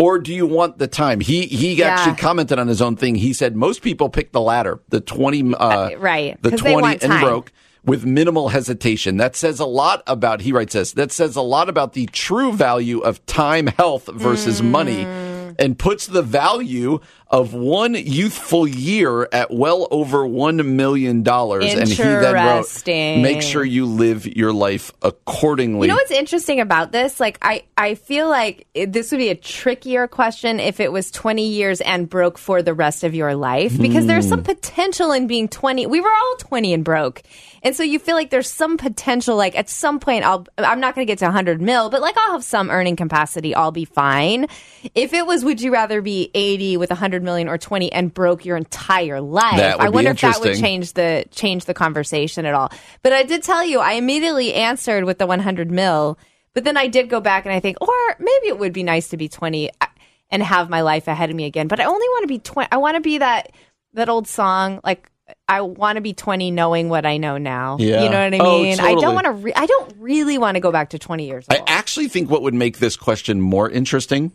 [0.00, 1.20] Or do you want the time?
[1.20, 1.88] He he Yeah.
[1.88, 3.16] actually commented on his own thing.
[3.16, 7.52] He said most people pick the latter, the 20 uh, right, the 20 and broke
[7.84, 9.18] with minimal hesitation.
[9.18, 12.52] That says a lot about, he writes this, that says a lot about the true
[12.52, 15.54] value of time, health versus money Mm.
[15.58, 21.26] and puts the value of one youthful year at well over $1 million.
[21.28, 22.86] And he then wrote,
[23.22, 25.86] make sure you live your life accordingly.
[25.86, 27.20] You know what's interesting about this?
[27.20, 31.46] Like, I, I feel like this would be a trickier question if it was 20
[31.46, 34.30] years and broke for the rest of your life because there's Hmm.
[34.30, 35.86] some potential in being 20.
[35.86, 37.22] We were all 20 and broke.
[37.62, 40.94] And so you feel like there's some potential, like at some point, I'll, I'm not
[40.94, 43.54] going to get to 100 mil, but like I'll have some earning capacity.
[43.54, 44.46] I'll be fine.
[44.94, 48.44] If it was, would you rather be 80 with 100 million or 20 and broke
[48.44, 49.76] your entire life?
[49.78, 52.70] I wonder if that would change the change the conversation at all.
[53.02, 56.18] But I did tell you, I immediately answered with the 100 mil
[56.54, 59.08] But then I did go back and I think, or maybe it would be nice
[59.08, 59.86] to be 20 uh,
[60.30, 61.68] and have my life ahead of me again.
[61.68, 62.68] But I only want to be 20.
[62.72, 63.52] I want to be that
[63.94, 65.10] that old song like
[65.48, 67.76] I want to be 20 knowing what I know now.
[67.78, 68.02] Yeah.
[68.02, 68.80] You know what I Oh, mean?
[68.80, 71.46] I don't want to re- I don't really want to go back to 20 years
[71.50, 71.60] old.
[71.60, 74.32] I actually think what would make this question more interesting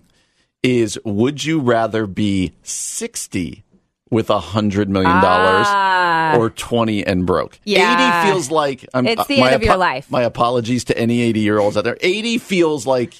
[0.66, 3.64] is would you rather be 60
[4.10, 6.38] with a hundred million dollars Ah.
[6.38, 7.60] or 20 and broke?
[7.66, 8.22] Yeah.
[8.24, 10.10] 80 feels like I'm, It's the my end of your life.
[10.10, 11.98] My apologies to any 80 year olds out there.
[12.02, 13.14] 80 feels like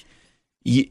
[0.64, 0.88] y-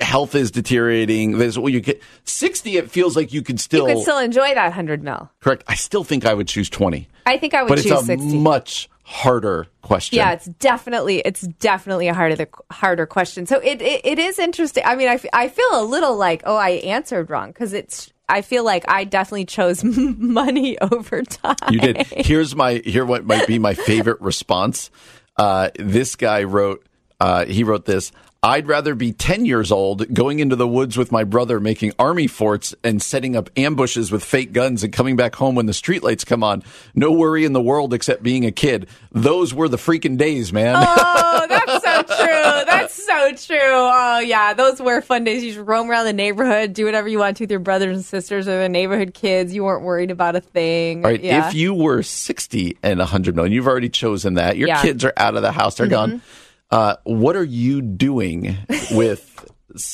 [0.00, 1.38] health is deteriorating.
[1.38, 2.76] There's well, you get 60.
[2.76, 5.30] It feels like you could still, you could still enjoy that 100 mil.
[5.40, 5.64] correct.
[5.68, 8.04] I still think I would choose 20, I think I would but it's choose a
[8.04, 8.38] 60.
[8.38, 10.16] much harder question.
[10.18, 13.44] Yeah, it's definitely it's definitely a harder harder question.
[13.44, 14.84] So it it, it is interesting.
[14.86, 18.12] I mean, I, f- I feel a little like oh, I answered wrong because it's.
[18.28, 21.56] I feel like I definitely chose money over time.
[21.68, 22.06] You did.
[22.06, 24.90] Here's my here what might be my favorite response.
[25.36, 26.86] Uh, this guy wrote.
[27.18, 28.12] Uh, he wrote this.
[28.42, 32.26] I'd rather be 10 years old, going into the woods with my brother, making army
[32.26, 36.24] forts and setting up ambushes with fake guns and coming back home when the streetlights
[36.24, 36.62] come on.
[36.94, 38.88] No worry in the world except being a kid.
[39.12, 40.74] Those were the freaking days, man.
[40.78, 42.64] Oh, that's so true.
[42.64, 43.58] That's so true.
[43.60, 44.54] Oh, yeah.
[44.54, 45.44] Those were fun days.
[45.44, 48.04] You just roam around the neighborhood, do whatever you want to with your brothers and
[48.06, 49.54] sisters or the neighborhood kids.
[49.54, 51.04] You weren't worried about a thing.
[51.04, 51.22] All right.
[51.22, 51.46] Yeah.
[51.48, 54.56] If you were 60 and 100 million, you've already chosen that.
[54.56, 54.76] Your Yeah.
[54.78, 54.86] Mm-hmm.
[54.86, 56.22] kids are out of the house, they're gone.
[56.70, 58.56] Uh, what are you doing
[58.92, 59.44] with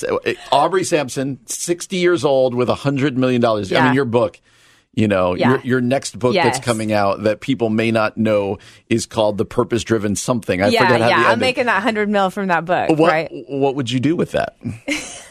[0.08, 0.16] uh,
[0.52, 3.44] Aubrey Sampson, 60 years old with $100 million?
[3.44, 4.40] I mean, your book.
[4.94, 5.50] You know, Yeah.
[5.50, 8.56] your your next book that's coming out that people may not know
[8.88, 10.62] is called The Purpose Driven Something.
[10.62, 11.28] I yeah, forget how yeah.
[11.28, 13.28] I'm making that 100 mil from that book, what right?
[13.30, 14.56] what would you do with that?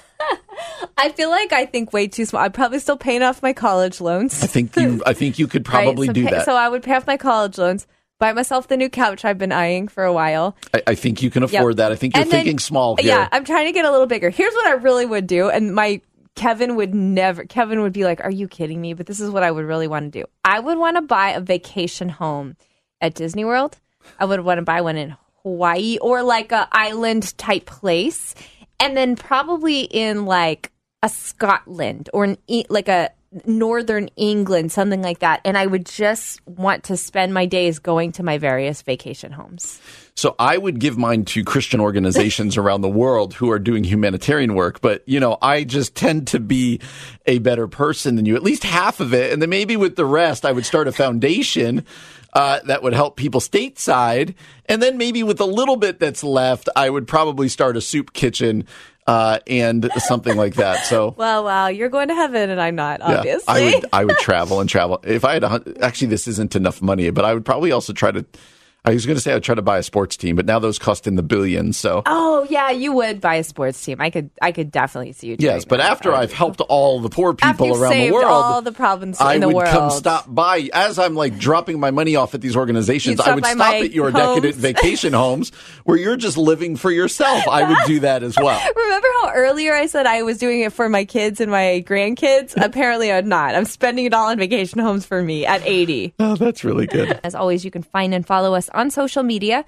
[0.97, 2.43] I feel like I think way too small.
[2.43, 4.43] I'd probably still paying off my college loans.
[4.43, 6.15] I think you I think you could probably right?
[6.15, 6.45] so do pay- that.
[6.45, 7.87] So I would pay off my college loans,
[8.25, 10.55] buy myself the new couch I've been eyeing for a while.
[10.73, 11.51] I, I think you can Yep.
[11.53, 11.91] afford that.
[11.91, 13.07] I think you're And then- thinking small here.
[13.09, 14.29] Yeah, I'm trying to get a little bigger.
[14.29, 16.01] Here's what I really would do, and my
[16.35, 17.45] Kevin would never.
[17.45, 19.87] Kevin would be like, "Are you kidding me?" But this is what I would really
[19.87, 20.25] want to do.
[20.43, 22.57] I would want to buy a vacation home
[22.99, 23.77] at Disney World.
[24.19, 28.35] I would want to buy one in Hawaii or like a island type place,
[28.81, 32.37] and then probably in like a Scotland or an
[32.69, 33.11] like a
[33.45, 35.41] northern England, something like that.
[35.43, 39.81] And I would just want to spend my days going to my various vacation homes.
[40.15, 44.55] So I would give mine to Christian organizations around the world who are doing humanitarian
[44.55, 44.79] work.
[44.79, 46.79] But, you know, I just tend to be
[47.25, 49.33] a better person than you, at least half of it.
[49.33, 51.85] And then maybe with the rest, I would start a foundation
[52.31, 54.35] uh, that would help people stateside.
[54.67, 58.13] And then maybe with a little bit that's left, I would probably start a soup
[58.13, 58.67] kitchen
[59.07, 60.85] uh, and something like that.
[60.85, 61.13] So.
[61.25, 63.01] Well, wow, you're going to heaven, and I'm not.
[63.01, 64.99] Obviously, I would I would travel and travel.
[65.03, 68.11] If I had a, actually this isn't enough money, but I would probably also try
[68.11, 68.25] to
[68.85, 70.79] I was going to say I'd try to buy a sports team, but now those
[70.79, 71.77] cost in the billions.
[71.77, 73.99] So Oh yeah, you would buy a sports team.
[73.99, 75.37] I could, I could definitely see you.
[75.37, 75.55] Doing that.
[75.55, 75.91] Yes, but that.
[75.91, 79.41] after I've helped all the poor people around the world, all the problems I in
[79.41, 82.55] the would world, come stop by as I'm like dropping my money off at these
[82.55, 83.19] organizations.
[83.19, 84.35] I would stop at your homes.
[84.41, 85.51] decadent vacation homes
[85.83, 87.47] where you're just living for yourself.
[87.47, 88.59] I would do that as well.
[88.75, 92.53] Remember how earlier I said I was doing it for my kids and my grandkids?
[92.63, 93.55] Apparently, I'm not.
[93.55, 96.13] I'm spending it all on vacation homes for me at 80.
[96.19, 97.19] Oh, that's really good.
[97.23, 99.65] As always, you can find and follow us on social media.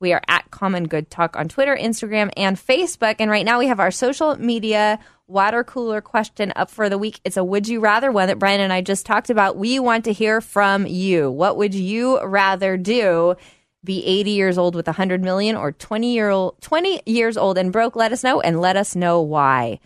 [0.00, 3.16] We are at Common Good Talk on Twitter, Instagram, and Facebook.
[3.18, 7.20] And right now we have our social media water cooler question up for the week.
[7.22, 9.56] It's a would you rather one that Brian and I just talked about.
[9.56, 11.30] We want to hear from you.
[11.30, 13.36] What would you rather do?
[13.84, 17.72] Be 80 years old with 100 million or 20 year old 20 years old and
[17.72, 17.94] broke?
[17.94, 19.80] Let us know and let us know why.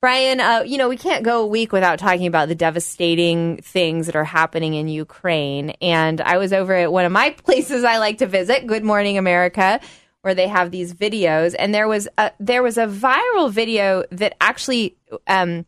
[0.00, 4.06] Brian, uh, you know, we can't go a week without talking about the devastating things
[4.06, 5.70] that are happening in Ukraine.
[5.80, 9.16] And I was over at one of my places I like to visit, Good Morning
[9.16, 9.80] America,
[10.20, 11.54] where they have these videos.
[11.58, 15.64] And there was a, there was a viral video that actually, um,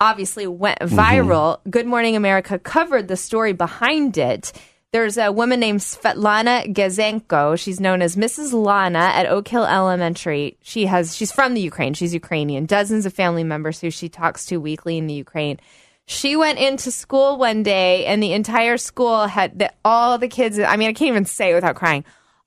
[0.00, 1.60] obviously went viral.
[1.68, 4.52] Good Morning America covered the story behind it.
[4.94, 7.58] There's a woman named Svetlana Gazenko.
[7.58, 8.52] She's known as Mrs.
[8.52, 10.56] Lana at Oak Hill Elementary.
[10.62, 11.94] She has she's from the Ukraine.
[11.94, 12.64] She's Ukrainian.
[12.64, 15.58] Dozens of family members who she talks to weekly in the Ukraine.
[16.06, 20.60] She went into school one day and the entire school had the, all the kids
[20.60, 22.04] I mean I can't even say it without crying.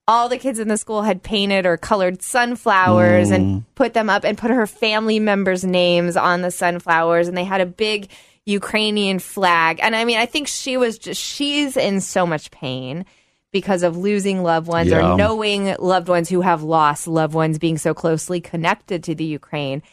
[0.07, 3.65] All the kids in the school had painted or colored sunflowers and mm.
[3.75, 7.60] put them up and put her family members' names on the sunflowers and they had
[7.60, 8.07] a big
[8.47, 9.79] Ukrainian flag.
[9.83, 13.05] And I mean, I think she was just, she's in so much pain
[13.51, 15.13] because of losing loved ones Yeah.
[15.13, 19.25] or knowing loved ones who have lost loved ones being so closely connected to the
[19.25, 19.83] Ukraine.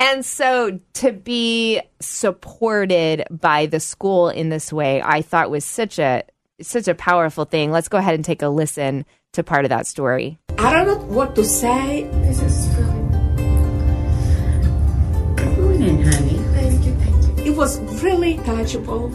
[0.00, 5.98] And so to be supported by the school in this way, I thought was such
[5.98, 6.22] a
[6.60, 7.70] such a powerful thing.
[7.70, 10.38] Let's go ahead and take a listen to part of that story.
[10.58, 12.08] I don't know what to say.
[12.22, 12.97] This is
[17.58, 19.10] was really touchable.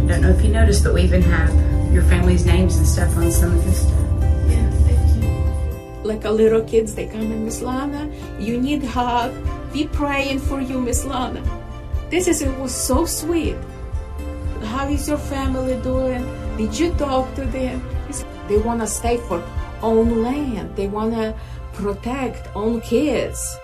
[0.00, 1.50] I don't know if you noticed, but we even have
[1.92, 4.06] your family's names and stuff on some of this stuff.
[4.46, 6.04] Yeah, thank you.
[6.04, 9.34] Like a little kids, they come in, Miss Lana, you need hug.
[9.72, 11.42] Be praying for you, Miss Lana.
[12.10, 13.56] This is it was so sweet.
[14.62, 16.22] How is your family doing?
[16.56, 17.82] Did you talk to them?
[18.46, 19.42] They want to stay for
[19.82, 20.76] own land.
[20.76, 21.34] They want to
[21.72, 23.58] protect own kids.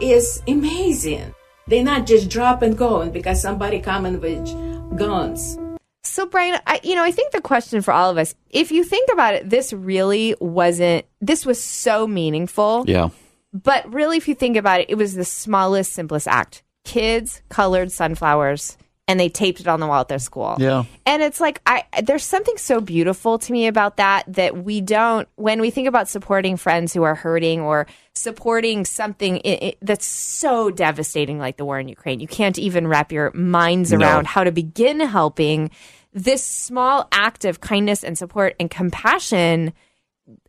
[0.00, 1.35] It's amazing.
[1.68, 5.58] They're not just drop and going because somebody coming with guns.
[6.04, 8.84] So, Brian, I, you know, I think the question for all of us, if you
[8.84, 12.84] think about it, this really wasn't, this was so meaningful.
[12.86, 13.10] Yeah.
[13.52, 16.62] But really, if you think about it, it was the smallest, simplest act.
[16.84, 18.76] Kids colored sunflowers
[19.08, 20.56] and they taped it on the wall at their school.
[20.58, 20.84] Yeah.
[21.04, 25.28] And it's like I there's something so beautiful to me about that that we don't
[25.36, 30.06] when we think about supporting friends who are hurting or supporting something i i that's
[30.06, 32.18] so devastating like the war in Ukraine.
[32.20, 33.98] You can't even wrap your minds No.
[33.98, 35.70] around how to begin helping
[36.12, 39.72] this small act of kindness and support and compassion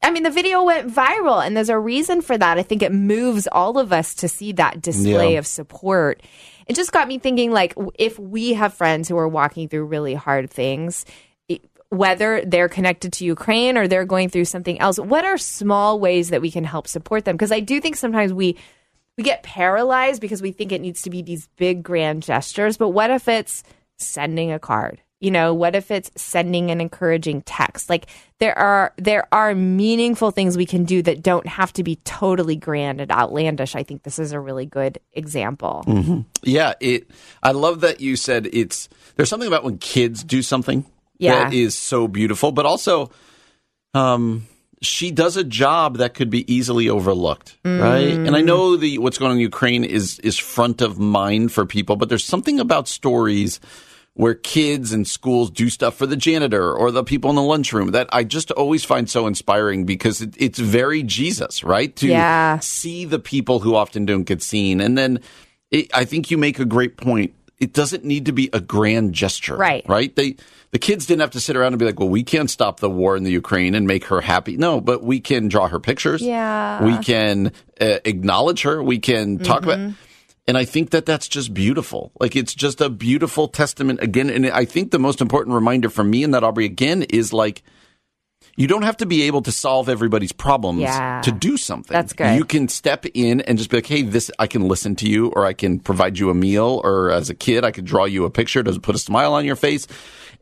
[0.02, 2.58] I mean, the video went viral, and there's a reason for that.
[2.58, 5.38] I think it moves all of us to see that display Yeah.
[5.40, 6.24] of support.
[6.68, 10.14] It just got me thinking, like, if we have friends who are walking through really
[10.14, 11.06] hard things,
[11.90, 16.30] whether they're connected to Ukraine or they're going through something else, what are small ways
[16.30, 17.36] that we can help support them?
[17.36, 18.58] Because I do think sometimes we
[19.18, 22.78] we get paralyzed because we think it needs to be these big grand gestures.
[22.78, 23.64] But what if it's
[23.98, 25.02] sending a card?
[25.20, 27.90] You know, what if it's sending an encouraging text?
[27.90, 28.06] Like
[28.38, 32.56] there are there are meaningful things we can do that don't have to be totally
[32.56, 33.76] grand and outlandish.
[33.76, 35.84] I think this is a really good example.
[36.44, 37.10] Yeah, it.
[37.42, 38.90] I love that you said it's.
[39.16, 40.86] There's something about when kids do something
[41.18, 41.46] Yeah.
[41.46, 43.10] that is so beautiful, but also,
[43.96, 44.46] um,
[44.84, 48.14] she does a job that could be easily overlooked, right?
[48.14, 51.66] And I know the what's going on in Ukraine is is front of mind for
[51.66, 53.60] people, but there's something about stories
[54.18, 57.92] where kids and schools do stuff for the janitor or the people in the lunchroom
[57.92, 61.96] that I just always find so inspiring because it, it's very Jesus, right?
[61.98, 62.58] To Yeah.
[62.58, 64.82] see the people who often don't get seen.
[64.82, 65.20] And then
[65.70, 67.36] it, I think you make a great point.
[67.60, 69.84] It doesn't need to be a grand gesture, Right.
[69.88, 70.16] Right?
[70.16, 70.36] They
[70.72, 72.90] the kids didn't have to sit around and be like, "Well, we can't stop the
[72.90, 76.22] war in the Ukraine and make her happy." No, but we can draw her pictures.
[76.22, 76.84] Yeah.
[76.84, 78.84] we can uh, acknowledge her.
[78.84, 79.70] We can talk Mm-hmm.
[79.70, 79.96] about.
[80.48, 82.12] And I think that that's just beautiful.
[82.20, 84.30] Like it's just a beautiful testament again.
[84.30, 87.64] And I think the most important reminder for me and that Aubrey again is like,
[88.56, 91.22] you don't have to be able to solve everybody's problems Yeah.
[91.22, 91.94] to do something.
[91.94, 92.36] That's good.
[92.38, 95.28] You can step in and just be like, hey, this, I can listen to you
[95.36, 98.24] or I can provide you a meal or as a kid, I could draw you
[98.26, 99.86] a picture to put a smile on your face.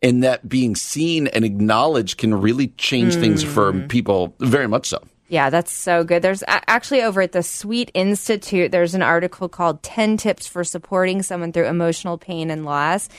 [0.04, 3.90] And that being seen and acknowledged can really change things for Mm.
[3.90, 5.00] people very much so.
[5.36, 6.22] Yeah, that's so good.
[6.22, 11.24] There's actually over at the Sweet Institute, there's an article called 10 Tips for Supporting
[11.24, 13.10] Someone Through Emotional Pain and Loss.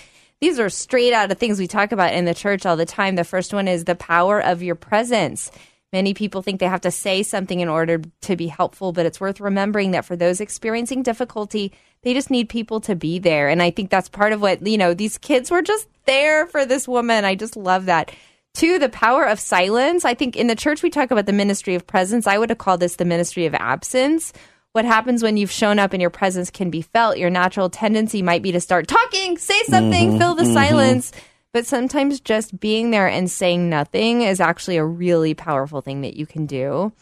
[0.41, 3.17] These are straight out of things we talk about in the church all the time.
[3.17, 5.51] The first one is the power of your presence.
[5.93, 9.21] Many people think they have to say something in order to be helpful, but it's
[9.21, 13.51] worth remembering that for those experiencing difficulty, they just need people to be there.
[13.51, 16.65] And I think that's part of what, you know, these kids were just there for
[16.65, 17.27] this woman.
[17.27, 18.11] I just love that.
[18.57, 20.07] Two, the power of silence.
[20.07, 22.27] I think in the church we talk about the ministry of presence.
[22.27, 24.33] I would have called this the ministry of absence.
[24.73, 27.19] What happens when you've shown up and your presence can be felt?
[27.19, 31.13] Your natural tendency might be to start talking, say something, fill the silence.
[31.53, 36.17] But sometimes just being there and saying nothing is actually a really powerful thing that
[36.17, 36.93] you can do.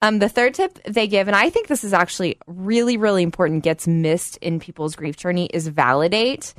[0.00, 3.64] Um, the third tip they give, and I think this is actually really, really important,
[3.64, 6.54] gets missed in people's grief journey, is validate.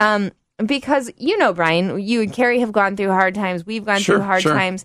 [0.00, 0.30] Um,
[0.66, 3.64] because you know, Brian, you and Carrie have gone through hard times.
[3.66, 4.52] We've gone Sure, through hard sure.
[4.54, 4.84] times.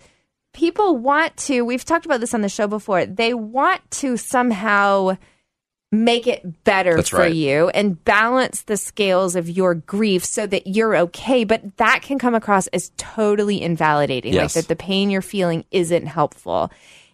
[0.54, 1.62] People want to.
[1.64, 3.06] We've talked about this on the show before.
[3.06, 5.18] They want to somehow
[5.92, 7.34] make it better That's for right.
[7.34, 11.44] you and balance the scales of your grief so that you're okay.
[11.46, 14.56] But that can come across as totally invalidating, Yes.
[14.56, 16.72] like that the pain you're feeling isn't helpful.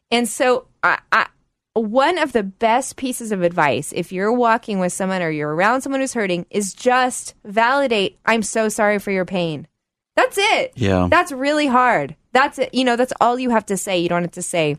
[0.09, 1.27] And so, I, I,
[1.73, 5.81] one of the best pieces of advice, if you're walking with someone or you're around
[5.81, 9.67] someone who's hurting, is just validate, I'm so sorry for your pain.
[10.15, 10.73] That's it.
[10.75, 11.07] Yeah.
[11.09, 12.15] That's really hard.
[12.31, 12.73] That's it.
[12.73, 13.97] You know, that's all you have to say.
[13.99, 14.77] You don't have to say,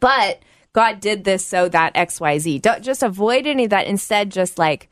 [0.00, 0.40] but
[0.72, 2.60] God did this so that XYZ.
[2.60, 3.86] Don't just avoid any of that.
[3.86, 4.88] Instead, just like,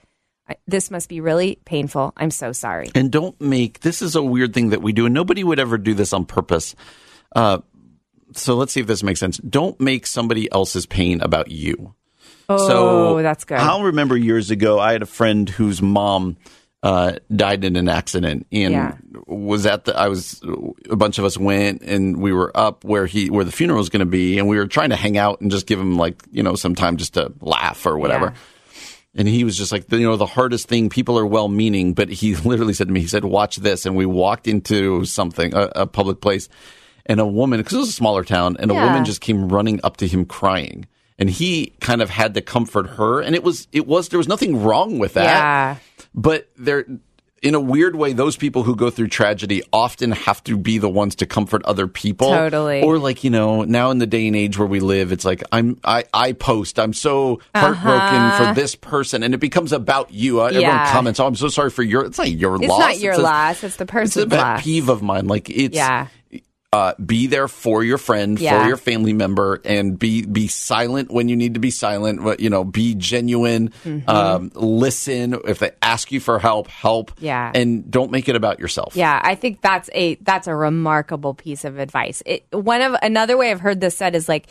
[0.66, 2.12] this must be really painful.
[2.16, 2.90] I'm so sorry.
[2.94, 5.76] And don't make this is a weird thing that we do, and nobody would ever
[5.76, 6.74] do this on purpose.
[7.34, 7.58] Uh,
[8.34, 9.38] so let's see if this makes sense.
[9.38, 11.94] Don't make somebody else's pain about you.
[12.48, 13.58] Oh, so that's good.
[13.58, 16.36] I'll remember years ago, I had a friend whose mom
[16.82, 18.94] uh, died in an accident and Yeah.
[19.26, 19.96] was at the.
[19.98, 20.40] I was
[20.88, 23.88] a bunch of us went and we were up where he where the funeral was
[23.90, 26.22] going to be, and we were trying to hang out and just give him like
[26.30, 28.26] you know some time just to laugh or whatever.
[28.26, 28.40] Yeah.
[29.14, 30.90] And he was just like, you know, the hardest thing.
[30.90, 33.96] People are well meaning, but he literally said to me, he said, "Watch this." And
[33.96, 36.48] we walked into something, a, a public place,
[37.08, 39.80] and a woman, because it was a smaller town, and a woman just came running
[39.82, 40.86] up to him crying,
[41.18, 44.28] and he kind of had to comfort her, and it was, it was, there was
[44.28, 45.76] nothing wrong with that, Yeah.
[46.14, 46.84] but there.
[47.40, 50.88] In a weird way, those people who go through tragedy often have to be the
[50.88, 52.30] ones to comfort other people.
[52.30, 52.82] Totally.
[52.82, 55.44] Or like, you know, now in the day and age where we live, it's like
[55.52, 60.40] I'm I, I post, I'm so heartbroken for this person and it becomes about you.
[60.40, 60.92] Uh, Everyone Uh-huh.
[60.92, 62.62] Comments, Oh, I'm so sorry for your it's not your loss.
[62.62, 62.80] It's loss.
[62.80, 63.62] not your It's a- loss.
[63.62, 64.62] It's the person's It's a pet loss.
[64.64, 65.28] peeve of mine.
[65.28, 66.08] Like it's Yeah.
[66.72, 68.60] Uh, be there for your friend, Yeah.
[68.62, 72.22] for your family member, and be be silent when you need to be silent.
[72.22, 73.70] But, You know, be genuine.
[73.84, 74.08] Mm-hmm.
[74.08, 77.12] Um, listen if they ask you for help, help.
[77.20, 77.50] Yeah.
[77.54, 78.96] and don't make it about yourself.
[78.96, 82.22] Yeah, I think that's a that's a remarkable piece of advice.
[82.26, 84.48] It, one of another way I've heard this said is like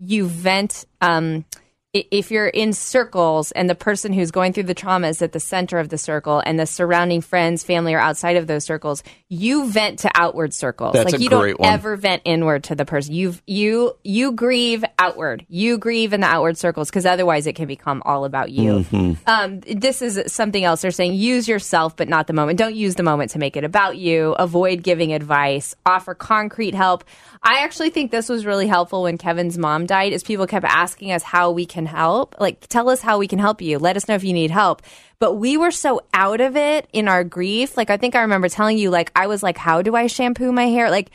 [0.00, 1.44] you vent um
[1.92, 5.40] if you're in circles and the person who's going through the trauma is at the
[5.40, 9.68] center of the circle and the surrounding friends, family are outside of those circles, you
[9.68, 10.92] vent to outward circles.
[10.92, 11.72] That's like a you great don't one.
[11.72, 13.14] ever vent inward to the person.
[13.14, 15.44] You you you grieve outward.
[15.48, 18.84] You grieve in the outward circles because otherwise it can become all about you.
[18.84, 19.12] Mm-hmm.
[19.26, 20.82] Um, this is something else.
[20.82, 22.58] They're saying use yourself, but not the moment.
[22.58, 24.32] Don't use the moment to make it about you.
[24.34, 25.74] Avoid giving advice.
[25.84, 27.02] Offer concrete help.
[27.42, 31.10] I actually think this was really helpful when Kevin's mom died, is people kept asking
[31.12, 32.36] us how we can help.
[32.40, 33.78] Like, tell us how we can help you.
[33.78, 34.82] Let us know if you need help.
[35.18, 37.76] But we were so out of it in our grief.
[37.76, 40.50] Like, I think I remember telling you, like, I was like, how do I shampoo
[40.52, 40.90] my hair?
[40.90, 41.10] Like,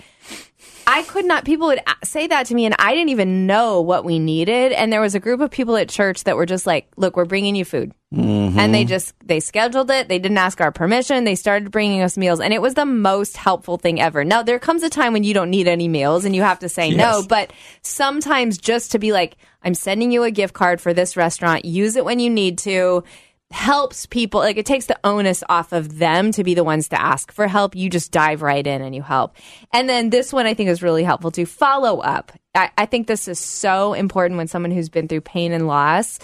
[0.87, 4.05] I could not, people would say that to me, and I didn't even know what
[4.05, 4.71] we needed.
[4.71, 7.25] And there was a group of people at church that were just like, look, we're
[7.25, 7.91] bringing you food.
[8.13, 8.57] Mm-hmm.
[8.57, 10.07] And they just, they scheduled it.
[10.07, 11.23] They didn't ask our permission.
[11.23, 14.23] They started bringing us meals, and it was the most helpful thing ever.
[14.23, 16.69] Now, there comes a time when you don't need any meals and you have to
[16.69, 20.93] say no, but sometimes just to be like, I'm sending you a gift card for
[20.93, 23.03] this restaurant, use it when you need to
[23.51, 27.01] helps people like it takes the onus off of them to be the ones to
[27.01, 27.75] ask for help.
[27.75, 29.35] You just dive right in and you help.
[29.71, 32.31] And then this one i think is really helpful to follow up.
[32.55, 36.19] I, I think this is so important when someone who's been through pain and loss.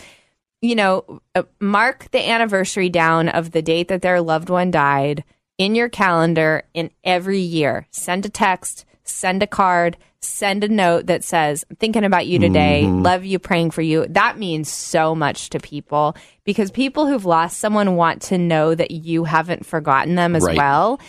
[0.62, 5.24] You know uh, mark the anniversary down of the date that their loved one died
[5.58, 7.88] in your calendar in every year.
[7.92, 12.38] Send a text send a card send a note that says i'm thinking about you
[12.40, 12.84] today.
[12.86, 13.02] Mm-hmm.
[13.02, 14.06] Love you praying for you.
[14.10, 18.92] That means so much to people because people who've lost someone want to know that
[18.92, 20.58] you haven't forgotten them as Right.
[20.58, 21.00] well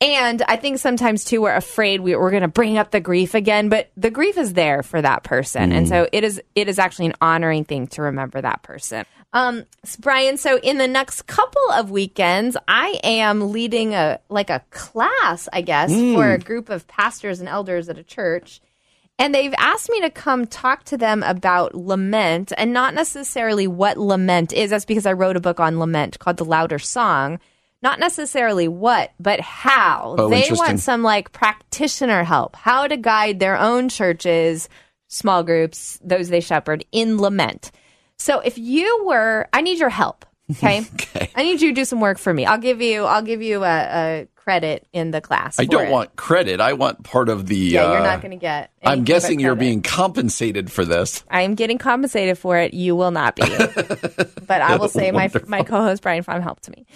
[0.00, 3.34] and I think sometimes too we're afraid we, we're going to bring up the grief
[3.34, 6.40] again, but the grief is there for that person, and so it is.
[6.54, 9.04] It is actually an honoring thing to remember that person.
[9.32, 9.66] Um,
[9.98, 10.38] Brian.
[10.38, 15.60] So in the next couple of weekends, I am leading a like a class, I
[15.60, 18.60] guess, for a group of pastors and elders at a church.
[19.20, 23.98] And they've asked me to come talk to them about lament and not necessarily what
[23.98, 24.70] lament is.
[24.70, 27.40] That's because I wrote a book on lament called The Louder Song.
[27.80, 30.16] Not necessarily what, but how.
[30.18, 34.68] Oh, they want some like practitioner help, how to guide their own churches,
[35.06, 37.70] small groups, those they shepherd in lament.
[38.18, 40.24] So if you were, I need your help.
[40.50, 40.82] Okay.
[40.94, 41.30] Okay.
[41.34, 42.44] I need you to do some work for me.
[42.46, 45.60] I'll give you, I'll give you a, a credit in the class.
[45.60, 45.90] I don't it.
[45.90, 46.58] want credit.
[46.58, 47.54] I want part of the.
[47.54, 48.70] Yeah, you're uh, not going to get.
[48.82, 51.22] I'm guessing you're being compensated for this.
[51.30, 52.72] I am getting compensated for it.
[52.72, 53.42] You will not be.
[54.46, 56.86] but I will say my my co-host Brian Fuhrman helped me.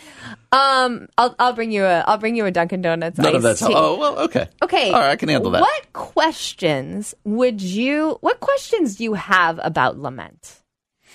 [0.51, 3.19] Um, I'll I'll bring you a I'll bring you a Dunkin' Donuts.
[3.19, 3.61] None of that's.
[3.61, 3.67] tea.
[3.69, 4.49] Oh well, okay.
[4.63, 4.91] Okay.
[4.91, 5.61] All right, I can handle that.
[5.61, 8.17] What questions would you?
[8.23, 10.62] What questions do you have about lament?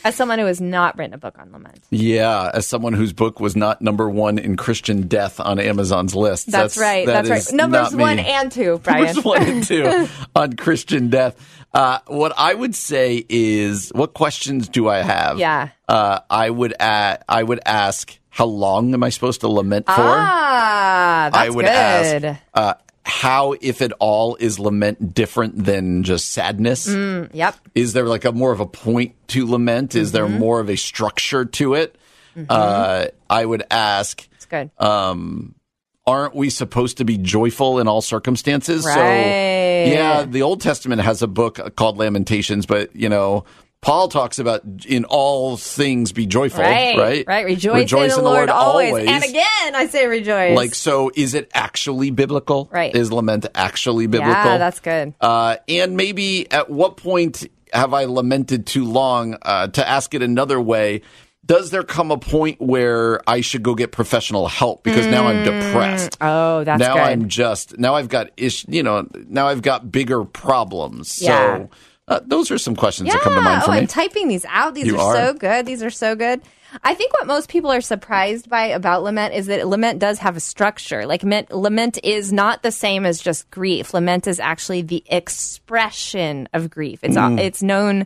[0.03, 3.39] As someone who has not written a book on lament, Yeah, as someone whose book
[3.39, 6.51] was not number one in Christian death on Amazon's list.
[6.51, 7.05] that's, right.
[7.05, 7.55] that that's right.
[7.55, 8.01] Numbers me.
[8.03, 9.05] one and two, Brian.
[9.05, 11.35] Numbers one and two on Christian death.
[11.73, 15.37] Uh, what I would say is, what questions do I have?
[15.39, 15.69] Yeah.
[15.87, 19.93] Uh, I would a I would ask, how long am I supposed to lament for?
[19.97, 22.25] Ah, that's I would good.
[22.25, 22.73] ask, uh,
[23.07, 26.87] how, if at all, is lament different than just sadness?
[26.87, 27.55] Mm, Yep.
[27.73, 29.95] Is there like a more of a point to lament?
[29.95, 30.39] Is there Mm-hmm.
[30.39, 31.95] more of a structure to it?
[32.49, 34.69] Uh, I would ask, It's good.
[34.77, 35.55] um,
[36.05, 38.83] aren't we supposed to be joyful in all circumstances?
[38.83, 39.83] So, Right.
[39.87, 43.45] yeah, the Old Testament has a book called Lamentations, but you know,
[43.87, 46.97] Paul talks about in all things be joyful, right.
[46.97, 47.25] right?
[47.25, 47.45] Right.
[47.45, 49.07] Rejoice, in the Lord, always.
[49.07, 50.57] And again, I say rejoice.
[50.57, 52.67] Like, so is it actually biblical?
[52.69, 52.93] Right.
[52.93, 54.43] Is lament actually biblical?
[54.43, 55.13] Yeah, that's good.
[55.21, 59.37] Uh, and maybe at what point have I lamented too long?
[59.41, 61.01] Uh, to ask it another way,
[61.45, 65.45] does there come a point where I should go get professional help because now I'm
[65.45, 66.17] depressed?
[66.19, 67.03] Oh, that's now good.
[67.03, 71.21] I'm just now I've got ish, you know, now I've got bigger problems.
[71.21, 71.59] Yeah.
[71.59, 71.69] So
[72.07, 73.79] uh, those are some questions that come to mind oh, for me.
[73.79, 74.73] I'm typing these out.
[74.73, 75.15] These are, are?
[75.15, 75.65] so good.
[75.65, 76.41] These are so good.
[76.83, 80.35] I think what most people are surprised by about lament is that lament does have
[80.37, 81.05] a structure.
[81.05, 83.93] Like lament, lament is not the same as just grief.
[83.93, 86.99] Lament is actually the expression of grief.
[87.03, 87.39] It's Mm.
[87.39, 88.05] it's known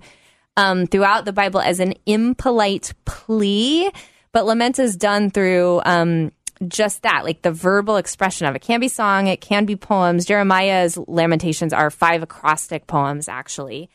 [0.57, 3.89] um, throughout the Bible as an impolite plea,
[4.31, 6.31] but lament is done through um,
[6.67, 8.61] just that, like the verbal expression of it.
[8.61, 10.25] Can be song, it can be poems.
[10.25, 13.89] Jeremiah's Lamentations are five acrostic poems, actually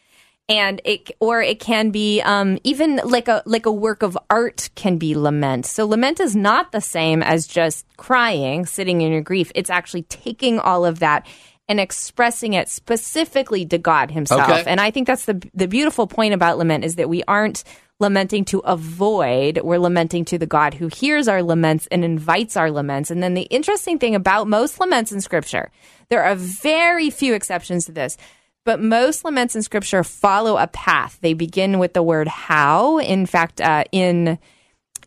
[0.49, 4.71] and it or it can be um, even like a like a work of art
[4.75, 5.67] can be lament.
[5.67, 9.51] So lament is not the same as just crying, sitting in your grief.
[9.55, 11.27] It's actually taking all of that
[11.69, 14.51] and expressing it specifically to God Himself.
[14.51, 14.65] Okay.
[14.67, 17.65] And I think that's the the beautiful point about lament is that we aren't
[17.99, 22.71] lamenting to avoid we're lamenting to the god who hears our laments and invites our
[22.71, 25.71] laments and then the interesting thing about most laments in scripture
[26.11, 28.19] there are very few exceptions to this
[28.67, 31.19] but most laments in scripture follow a path.
[31.23, 32.99] They begin with the word how.
[32.99, 34.41] In fact, uh, in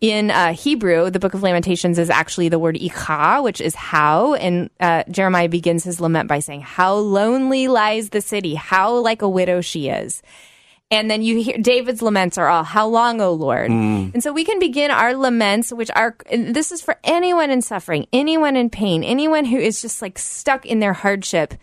[0.02, 4.36] in uh, Hebrew, the book of Lamentations is actually the word icha, which is how.
[4.36, 9.22] And uh, Jeremiah begins his lament by saying, How lonely lies the city, how like
[9.22, 10.22] a widow she is.
[10.92, 13.70] And then you hear David's laments are all, How long, O Lord?
[14.14, 18.08] And so we can begin our laments, which are, this is for anyone in suffering,
[18.14, 21.56] anyone in pain, anyone who is just like stuck in their hardship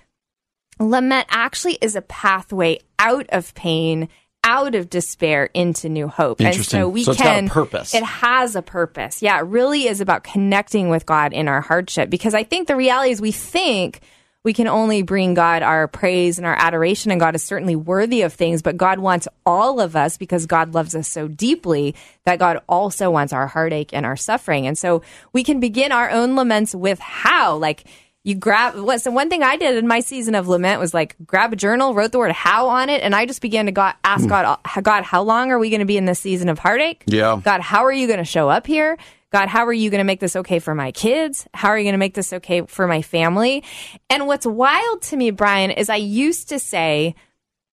[0.79, 4.09] lament actually is a pathway out of pain
[4.49, 6.79] out of despair into new hope Interesting.
[6.81, 7.95] and so we So it's got a can purpose.
[7.95, 12.09] it has a purpose yeah it really is about connecting with god in our hardship
[12.11, 14.01] because i think the reality is we think
[14.45, 18.23] we can only bring God our praise and our adoration, and God is certainly worthy
[18.23, 22.39] of things, but God wants all of us because God loves us so deeply that
[22.39, 24.69] God also wants our heartache and our suffering.
[24.69, 27.87] And so we can begin our own laments with how, like,
[28.27, 31.15] you grab what so one thing I did in my season of lament was like
[31.25, 33.77] grab a journal, wrote the word how on it, and I just began to hmm.
[33.77, 36.59] God, ask God, God, how long are we going to be in this season of
[36.59, 37.05] heartache?
[37.07, 37.41] Yeah.
[37.43, 38.99] God, how are you going to show up here?
[39.31, 41.47] God, how are you going to make this okay for my kids?
[41.55, 43.63] How are you going to make this okay for my family?
[44.11, 47.15] And what's wild to me, Brian, is I used to say,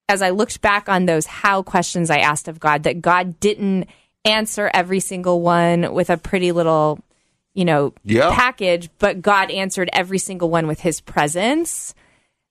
[0.07, 3.87] as I looked back on those how questions I asked of God, that God didn't
[4.23, 6.99] answer every single one with a pretty little,
[7.53, 8.31] you know, Yeah.
[8.33, 11.93] package, but God answered every single one with his presence.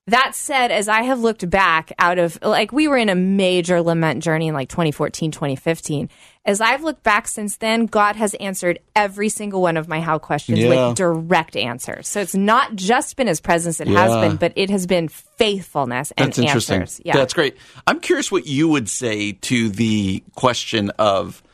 [0.08, 3.80] That said, as I have looked back out of like we were in a major
[3.80, 6.08] lament journey in like 2014, 2015.
[6.44, 10.18] As I've looked back since then, God has answered every single one of my how
[10.18, 10.88] questions Yeah.
[10.88, 12.08] with direct answers.
[12.08, 16.12] So it's not just been his presence, it has been, but it has been faithfulness
[16.16, 16.80] and That's interesting.
[16.80, 17.00] answers.
[17.04, 17.14] Yeah.
[17.14, 17.56] That's great.
[17.86, 21.44] I'm curious what you would say to the question of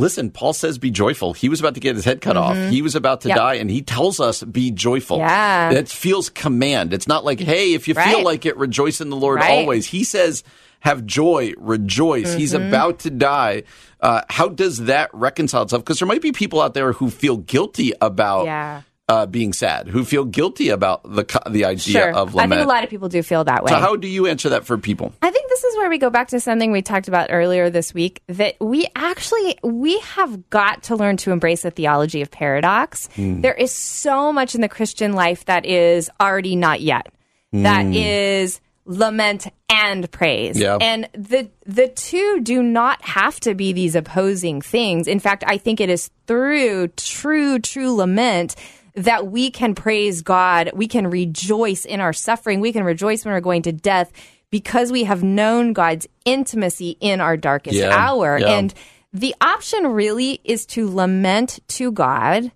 [0.00, 1.32] listen, Paul says be joyful.
[1.32, 2.56] He was about to get his head cut off.
[2.56, 3.36] He was about to Mm-hmm.
[3.36, 3.38] Yep.
[3.38, 5.18] die, and he tells us be joyful.
[5.18, 5.72] Yeah.
[5.74, 6.92] That feels command.
[6.92, 9.50] It's not like, hey, if you feel like it, rejoice in the Lord Right.
[9.50, 9.86] always.
[9.86, 10.42] He says,
[10.80, 12.32] have joy, rejoice.
[12.34, 12.68] He's Mm-hmm.
[12.68, 13.62] about to die.
[14.00, 15.84] Uh, how does that reconcile itself?
[15.84, 18.82] Because there might be people out there who feel guilty about Yeah.
[19.10, 22.14] Uh, being sad, who feel guilty about the the idea Sure.
[22.14, 23.70] of I think a lot of people do feel that way.
[23.72, 25.12] So how do you answer that for people?
[25.20, 27.92] I think this is where we go back to something we talked about earlier this
[27.92, 33.08] week that we actually we have got to learn to embrace a theology of paradox.
[33.16, 33.40] Hmm.
[33.40, 37.08] There is so much in the Christian life that is already not yet.
[37.52, 40.56] That is lament and praise.
[40.56, 40.62] Hmm.
[40.62, 40.78] Yeah.
[40.80, 45.08] And the the two do not have to be these opposing things.
[45.08, 48.54] In fact, I think it is through true true lament
[48.94, 53.34] that we can praise God, we can rejoice in our suffering, we can rejoice when
[53.34, 54.12] we're going to death
[54.50, 58.38] because we have known God's intimacy in our darkest Yeah, hour.
[58.38, 58.48] yeah.
[58.48, 58.74] And
[59.12, 62.50] the option really is to lament to God,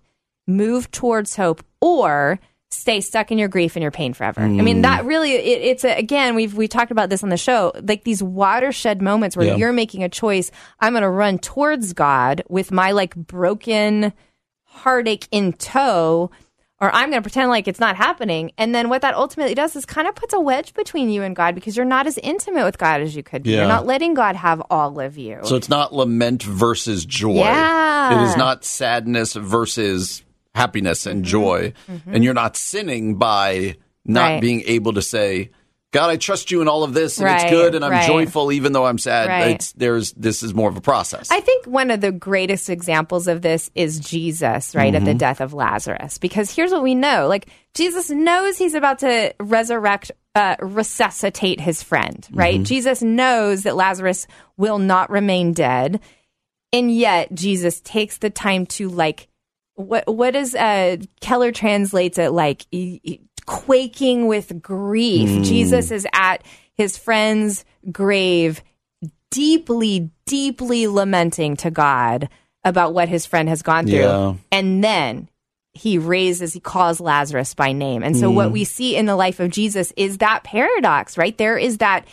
[0.47, 4.41] move towards hope, or stay stuck in your grief and your pain forever.
[4.41, 5.07] I mean, that mm.
[5.07, 8.21] really, it, it's a, again, we've we talked about this on the show, like these
[8.21, 9.55] watershed moments where Yeah.
[9.55, 10.51] you're making a choice.
[10.81, 14.11] I'm going to run towards God with my like broken
[14.75, 16.29] heartache in tow.
[16.81, 18.51] Or I'm going to pretend like it's not happening.
[18.57, 21.33] And then what that ultimately does is kind of puts a wedge between you and
[21.33, 23.51] God because you're not as intimate with God as you could be.
[23.51, 23.59] Yeah.
[23.59, 25.39] You're not letting God have all of you.
[25.43, 27.35] So it's not lament versus joy.
[27.35, 28.21] Yeah.
[28.21, 30.21] It is not sadness versus
[30.53, 31.71] happiness and joy.
[32.05, 34.33] And you're not sinning by not Mm-hmm.
[34.33, 34.41] Right.
[34.41, 35.51] being able to say,
[35.95, 38.05] God, I trust you in all of this and it's good and I'm right.
[38.05, 39.29] joyful even though I'm sad.
[39.29, 39.55] Right.
[39.55, 41.31] It's there's this is more of a process.
[41.31, 45.39] I think one of the greatest examples of this is Jesus, right, at the death
[45.39, 46.17] of Lazarus.
[46.17, 51.81] Because here's what we know like, Jesus knows he's about to resurrect, uh, resuscitate his
[51.81, 52.61] friend, right?
[52.61, 54.27] Jesus knows that Lazarus
[54.57, 56.01] will not remain dead.
[56.73, 59.29] and yet Jesus takes the time to like
[59.75, 65.29] what what is uh Keller translates it like e- e- quaking with grief.
[65.29, 65.43] Hmm.
[65.43, 66.43] Jesus is at
[66.73, 68.63] his friend's grave
[69.31, 72.29] deeply deeply lamenting to God
[72.63, 73.99] about what his friend has gone through.
[73.99, 74.33] Yeah.
[74.51, 75.29] And then
[75.73, 78.01] he raises, he calls Lazarus by name.
[78.01, 78.53] And so, what hmm.
[78.53, 81.37] we see in the life of Jesus is that paradox, right?
[81.37, 82.05] There is that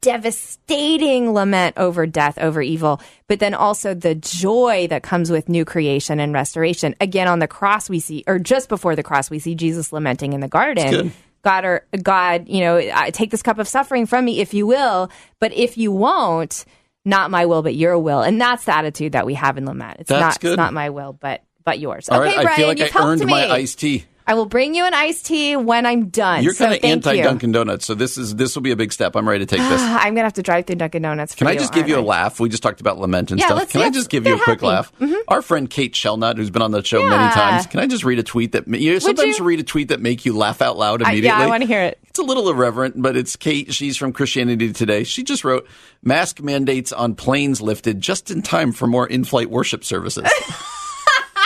[0.00, 5.64] devastating lament over death, over evil, but then also the joy that comes with new
[5.64, 6.94] creation and restoration.
[7.00, 10.32] Again, on the cross, we see, or just before the cross, we see Jesus lamenting
[10.32, 11.12] in the garden.
[11.42, 14.66] God or God, you know, I- take this cup of suffering from me if you
[14.66, 16.64] will, but if you won't,
[17.04, 18.20] not my will, but your will.
[18.22, 19.98] And that's the attitude that we have in lament.
[20.00, 20.52] It's That's not good.
[20.52, 22.08] it's not my will, but but yours.
[22.08, 23.26] All okay, right, Brian, I feel like you've I earned me.
[23.26, 24.04] my iced tea.
[24.28, 26.44] I will bring you an iced tea when I'm done.
[26.44, 27.22] You're So kind of thank anti.
[27.22, 29.16] Dunkin' Donuts, so this is this will be a big step.
[29.16, 29.80] I'm ready to take this.
[29.82, 31.32] I'm gonna have to drive through Dunkin' Donuts.
[31.32, 32.38] For Can I you, just give you a laugh?
[32.38, 33.70] We just talked about lament and Yeah, stuff.
[33.70, 34.86] Can I just give you a quick happy.
[35.00, 35.12] Mm-hmm.
[35.12, 35.22] laugh?
[35.28, 38.18] Our friend Kate Shellnutt, who's been on the show many times, can I just read
[38.18, 39.44] a tweet that you know, sometimes you?
[39.44, 41.38] read a tweet that make you laugh out loud I- immediately?
[41.40, 41.98] yeah, I want to hear it.
[42.08, 43.72] It's a little irreverent, but it's Kate.
[43.72, 45.04] She's from Christianity Today.
[45.04, 45.66] She just wrote
[46.02, 50.24] mask mandates on planes lifted just in time for more in-flight worship services.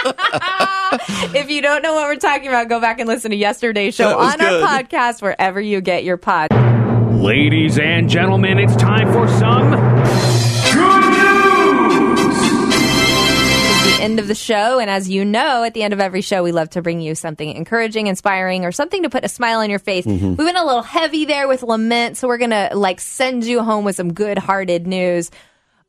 [1.34, 4.08] If you don't know what we're talking about, go back and listen to yesterday's show
[4.08, 6.48] That was on our podcast wherever you get your pod.
[7.12, 12.38] Ladies and gentlemen, it's time for some good news.
[13.84, 16.20] It's the end of the show, and as you know, at the end of every
[16.20, 19.60] show, we love to bring you something encouraging, inspiring, or something to put a smile
[19.60, 20.04] on your face.
[20.04, 20.28] Mm-hmm.
[20.30, 23.84] We've been a little heavy there with lament, so we're gonna like send you home
[23.84, 25.30] with some good-hearted news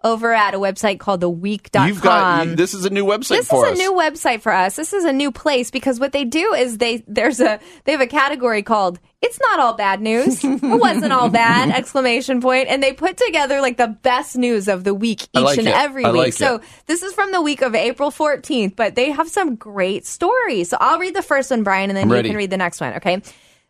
[0.04, 1.88] over at a website called theweek.com.
[1.88, 3.80] You've got you- this is a new website this for is us.
[3.80, 4.76] a new website for us.
[4.76, 8.01] This is a new place because what they do is they there's a they have
[8.01, 11.70] a category called "It's not all bad news." it wasn't all bad!
[11.72, 12.68] Exclamation point!
[12.68, 15.74] And they put together like the best news of the week each like and it.
[15.76, 16.20] every I week.
[16.20, 16.62] like so it.
[16.88, 20.70] this is from the week of April 14th, but they have some great stories.
[20.70, 22.30] So I'll read the first one, Brian, and then I'm you ready.
[22.30, 22.93] can read the next one.
[22.95, 23.22] Okay.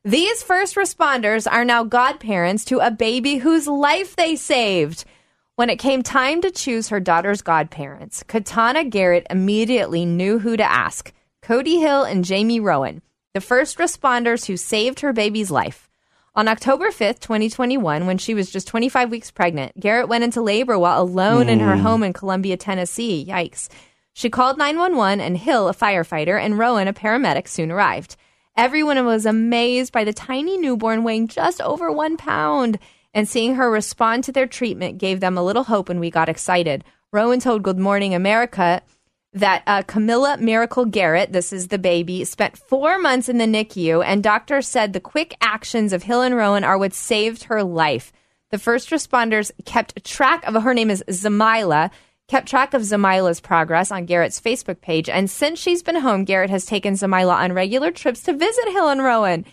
[0.05, 5.05] These first responders are now godparents to a baby whose life they saved.
[5.55, 10.63] When it came time to choose her daughter's godparents, Katana Garrett immediately knew who to
[10.63, 13.03] ask Cody Hill and Jamie Rowan,
[13.35, 15.91] the first responders who saved her baby's life.
[16.33, 20.79] On October 5th, 2021, when she was just 25 weeks pregnant, Garrett went into labor
[20.79, 21.83] while alone in her hmm.
[21.83, 23.23] home in Columbia, Tennessee.
[23.29, 23.69] Yikes.
[24.11, 28.15] She called 911 and Hill, a firefighter, and Rowan, a paramedic, soon arrived.
[28.57, 32.79] Everyone was amazed by the tiny newborn weighing just over one pound,
[33.13, 36.29] and seeing her respond to their treatment gave them a little hope, and we got
[36.29, 36.83] excited.
[37.11, 38.81] Rowan told Good Morning America
[39.33, 44.03] that uh, Camilla Miracle Garrett, this is the baby, spent four months in the NICU,
[44.05, 48.11] and doctors said the quick actions of Hill and Rowan are what saved her life.
[48.51, 51.89] The first responders kept track of her name is Zamila,
[52.27, 56.51] kept track of Zamila's progress on Garrett's Facebook page, and since she's been home, Garrett
[56.51, 59.45] has taken Zamila on regular trips to visit Hill and Rowan.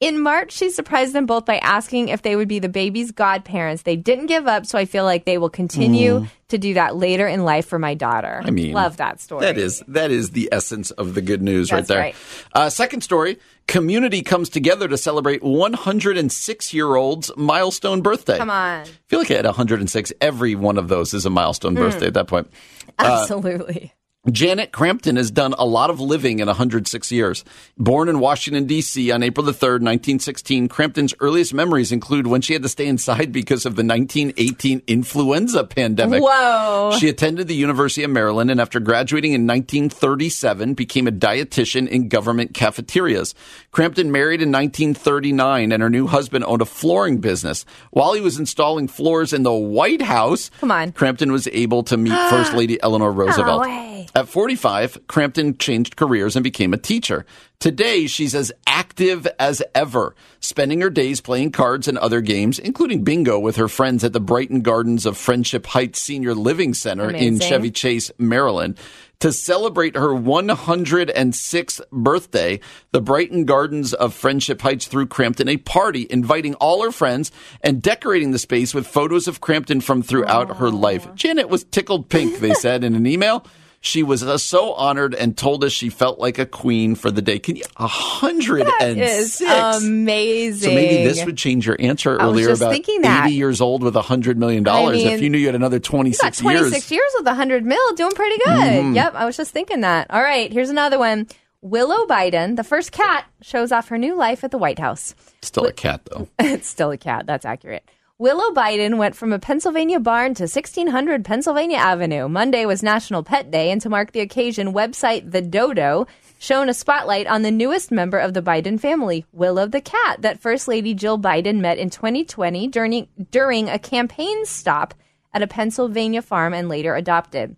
[0.00, 3.82] In March, she surprised them both by asking if they would be the baby's godparents.
[3.82, 7.26] They didn't give up, so I feel like they will continue to do that later
[7.28, 8.40] in life for my daughter.
[8.42, 8.46] Mm.
[8.46, 9.42] I mean, love that story.
[9.42, 11.98] That is that is the essence of the good news right there.
[11.98, 12.16] right.
[12.52, 13.38] Uh, second story:
[13.68, 18.36] community comes together to celebrate 106 year old's milestone birthday.
[18.36, 22.08] Come on, I feel like at 106, every one of those is a milestone birthday
[22.08, 22.50] at that point.
[22.98, 23.94] absolutely.
[24.30, 27.44] Janet Crampton has done a lot of living in 106 years.
[27.76, 29.10] Born in Washington, D.C.
[29.10, 33.32] on April the 3rd, 1916, Crampton's earliest memories include when she had to stay inside
[33.32, 36.22] because of the 1918 influenza pandemic.
[36.22, 36.96] Whoa.
[36.98, 42.08] She attended the University of Maryland and after graduating in 1937 became a dietitian in
[42.08, 43.34] government cafeterias.
[43.72, 47.66] Crampton married in 1939 and her new husband owned a flooring business.
[47.90, 50.92] While he was installing floors in the White House, Come on.
[50.92, 53.62] Crampton was able to meet First Lady Eleanor Roosevelt.
[53.62, 54.06] way.
[54.16, 57.26] At 45, Crampton changed careers and became a teacher.
[57.58, 63.02] Today, she's as active as ever, spending her days playing cards and other games, including
[63.02, 67.40] bingo with her friends at the Brighton Gardens of Friendship Heights Senior Living Center in
[67.40, 68.78] Chevy Chase, Maryland.
[69.18, 72.60] To celebrate her 106th birthday,
[72.92, 77.82] the Brighton Gardens of Friendship Heights threw Crampton a party, inviting all her friends and
[77.82, 81.12] decorating the space with photos of Crampton from throughout her life.
[81.16, 83.44] Janet was tickled pink, they said in an email.
[83.86, 87.20] She was uh, so honored and told us she felt like a queen for the
[87.20, 87.38] day.
[87.38, 87.64] Can you?
[87.76, 89.84] A hundred and Is six.
[89.84, 90.70] amazing.
[90.70, 93.26] So maybe this would change your answer earlier about thinking that.
[93.26, 94.94] 80 years old with a hundred million dollars.
[95.02, 96.90] I mean, if you knew you had another You got 26 26 years.
[96.92, 97.10] years.
[97.18, 98.46] with 100 mil, doing pretty good.
[98.46, 98.94] Mm-hmm.
[98.94, 100.10] Yep, I was just thinking that.
[100.10, 101.26] All right, here's another one.
[101.60, 105.14] Willow Biden, the first cat, shows off her new life at the White House.
[105.42, 106.26] Still a cat though.
[106.38, 107.26] it's still a cat.
[107.26, 107.86] That's accurate.
[108.16, 112.28] Willow Biden went from a Pennsylvania barn to 1600 Pennsylvania Avenue.
[112.28, 116.06] Monday was National Pet Day, and to mark the occasion, website The Dodo
[116.38, 120.38] shone a spotlight on the newest member of the Biden family, Willow the cat, that
[120.38, 124.94] First Lady Jill Biden met in 2020 during, during a campaign stop
[125.32, 127.56] at a Pennsylvania farm and later adopted.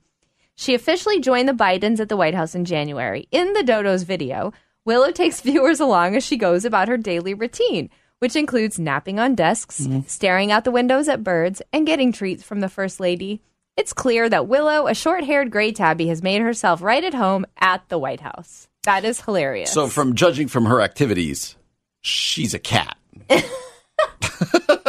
[0.54, 3.28] She officially joined the Bidens at the White House in January.
[3.30, 4.54] In the Dodo's video,
[4.86, 9.34] Willow takes viewers along as she goes about her daily routine, which includes napping on
[9.34, 10.00] desks, mm-hmm.
[10.06, 13.42] staring out the windows at birds, and getting treats from the First Lady.
[13.76, 17.44] It's clear that Willow, a short haired gray tabby, has made herself right at home
[17.58, 18.68] at the White House.
[18.84, 19.70] That is hilarious.
[19.70, 21.56] So, from judging from her activities,
[22.00, 22.96] she's a cat.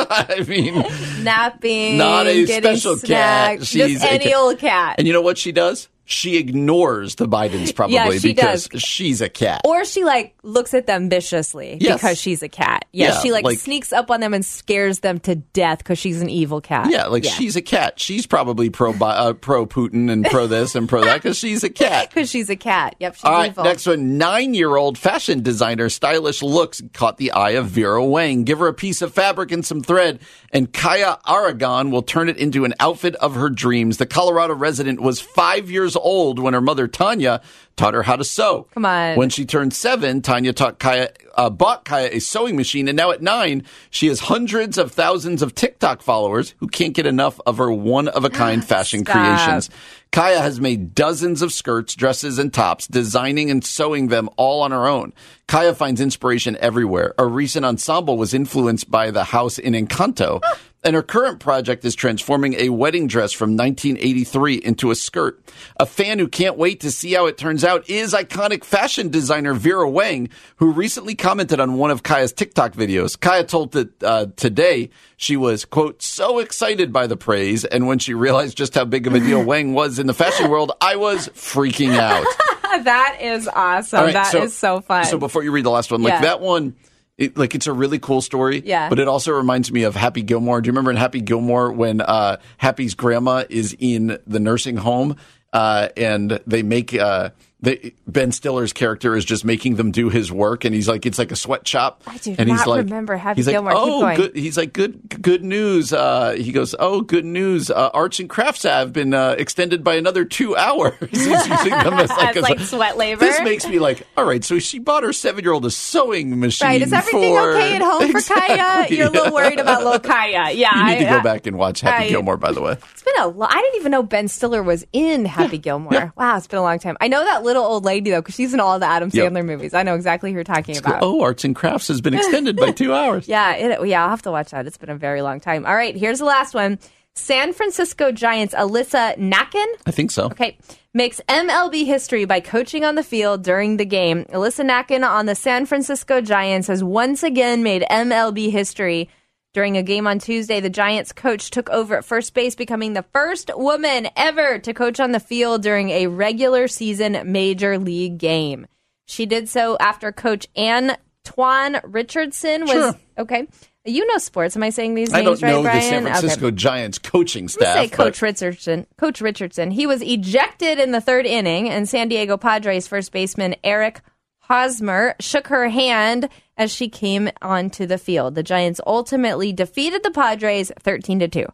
[0.09, 0.85] I mean,
[1.23, 3.65] napping, not a getting special snacked, cat.
[3.65, 4.35] She's just a any cat.
[4.35, 4.95] old cat.
[4.99, 5.89] And you know what she does?
[6.09, 8.81] She ignores the Bidens probably Yeah, she because does.
[8.81, 9.61] she's a cat.
[9.65, 11.95] Or she like looks at them viciously Yes.
[11.97, 12.85] because she's a cat.
[12.93, 15.99] Yeah, Yeah, she like, like- sneaks up on them and scares them to death because
[15.99, 16.89] she's an evil cat.
[16.89, 17.99] yeah, like she's a cat.
[17.99, 21.69] She's probably pro uh, pro Putin and pro this and pro that because she's a
[21.69, 22.07] cat.
[22.13, 22.95] because she's a cat.
[23.01, 23.65] Yep, she's All right, evil.
[23.65, 24.17] next one.
[24.17, 28.45] Nine year old fashion designer, stylish looks caught the eye of Vera Wang.
[28.45, 30.19] Give her a piece of fabric and some thread,
[30.53, 33.97] and Kaya Aragon will turn it into an outfit of her dreams.
[33.97, 37.41] The Colorado resident was five years old when her mother, Tanya,
[37.75, 38.67] taught her how to sew.
[38.73, 39.15] Come on.
[39.17, 43.11] When she turned seven, Tanya taught Kaya, uh, bought Kaya a sewing machine, and now
[43.11, 47.57] at nine, she has hundreds of thousands of TikTok followers who can't get enough of
[47.57, 49.15] her one of a kind fashion Stop.
[49.15, 49.69] creations.
[50.11, 54.71] Kaya has made dozens of skirts, dresses, and tops, designing and sewing them all on
[54.71, 55.13] her own.
[55.47, 57.13] Kaya finds inspiration everywhere.
[57.19, 60.41] A recent ensemble was influenced by the house in Encanto,
[60.87, 65.37] and her current project is transforming a wedding dress from 1983 into a skirt.
[65.77, 69.53] A fan who can't wait to see how it turns out is iconic fashion designer
[69.53, 73.19] Vera Wang, who recently commented on one of Kaya's TikTok videos.
[73.19, 77.99] Kaya told that uh, today she was, quote, so excited by the praise, and when
[77.99, 80.95] she realized just how big of a deal Wang was in the fashion world, I
[80.95, 82.25] was freaking out.
[82.85, 84.05] that is awesome.
[84.05, 85.03] Right, That is so, fun.
[85.03, 86.21] So before you read the last one, like Yeah.
[86.21, 86.75] that one,
[87.17, 88.61] it, like it's a really cool story.
[88.65, 88.89] Yeah.
[88.89, 90.61] But it also reminds me of Happy Gilmore.
[90.61, 95.17] Do you remember in Happy Gilmore when uh, Happy's grandma is in the nursing home
[95.53, 100.31] uh, and they make uh, they, Ben Stiller's character is just making them do his
[100.31, 102.03] work, and he's like, it's like a sweatshop.
[102.05, 103.73] I do and not he's like, remember Happy he's like, Gilmore.
[103.73, 104.35] Keep Oh, going." good.
[104.35, 105.91] He's like, good, good news.
[105.91, 107.71] Uh, he goes, oh, good news.
[107.71, 110.93] Uh, arts and crafts have been uh, extended by another two hours.
[111.09, 113.21] he's using them as like, As, like, sweat labor.
[113.21, 114.43] This makes me like, all right.
[114.43, 116.67] So she bought her seven-year-old a sewing machine.
[116.67, 116.81] Right.
[116.83, 118.87] Is everything for- okay at home for Kaya?
[118.89, 120.51] You're a little worried about little Kaya.
[120.51, 120.77] Yeah.
[120.91, 122.73] You need to I- go back and watch Happy I- Gilmore, by the way.
[122.91, 123.49] It's been a lot.
[123.51, 126.13] I didn't even know Ben Stiller was in Happy Gilmore.
[126.15, 126.97] Wow, it's been a long time.
[127.01, 129.31] I know that little old lady though, because she's in all the Adam Yep.
[129.33, 129.73] Sandler movies.
[129.73, 130.99] I know exactly who you're talking about.
[131.01, 133.27] Oh, arts and crafts has been extended by two hours.
[133.27, 134.67] Yeah, it, yeah, I'll have to watch that.
[134.67, 135.65] It's been a very long time.
[135.65, 136.77] All right, here's the last one.
[137.15, 140.25] San Francisco Giants Alyssa Nakken I think so.
[140.25, 140.55] Okay.
[140.93, 144.25] Makes MLB history by coaching on the field during the game.
[144.25, 149.09] Alyssa Nakken on the San Francisco Giants has once again made MLB history.
[149.57, 153.01] During a game on Tuesday, the Giants coach took over at first base, becoming the
[153.11, 158.67] first woman ever to coach on the field during a regular season major league game.
[159.07, 162.95] She did so after coach Antoine Richardson was Sure.
[163.17, 163.47] okay.
[163.83, 164.55] You know sports.
[164.55, 165.13] Am I saying these names?
[165.13, 165.21] right?
[165.21, 165.77] I don't right, know Brian?
[165.79, 166.11] the San Okay.
[166.19, 167.77] Francisco Giants coaching staff.
[167.77, 168.85] say but- Coach Richardson.
[168.99, 169.71] Coach Richardson.
[169.71, 174.01] He was ejected in the third inning, and San Diego Padres first baseman Eric
[174.41, 178.35] Hosmer shook her hand as she came onto the field.
[178.35, 181.45] The Giants ultimately defeated the Padres 13 to 2.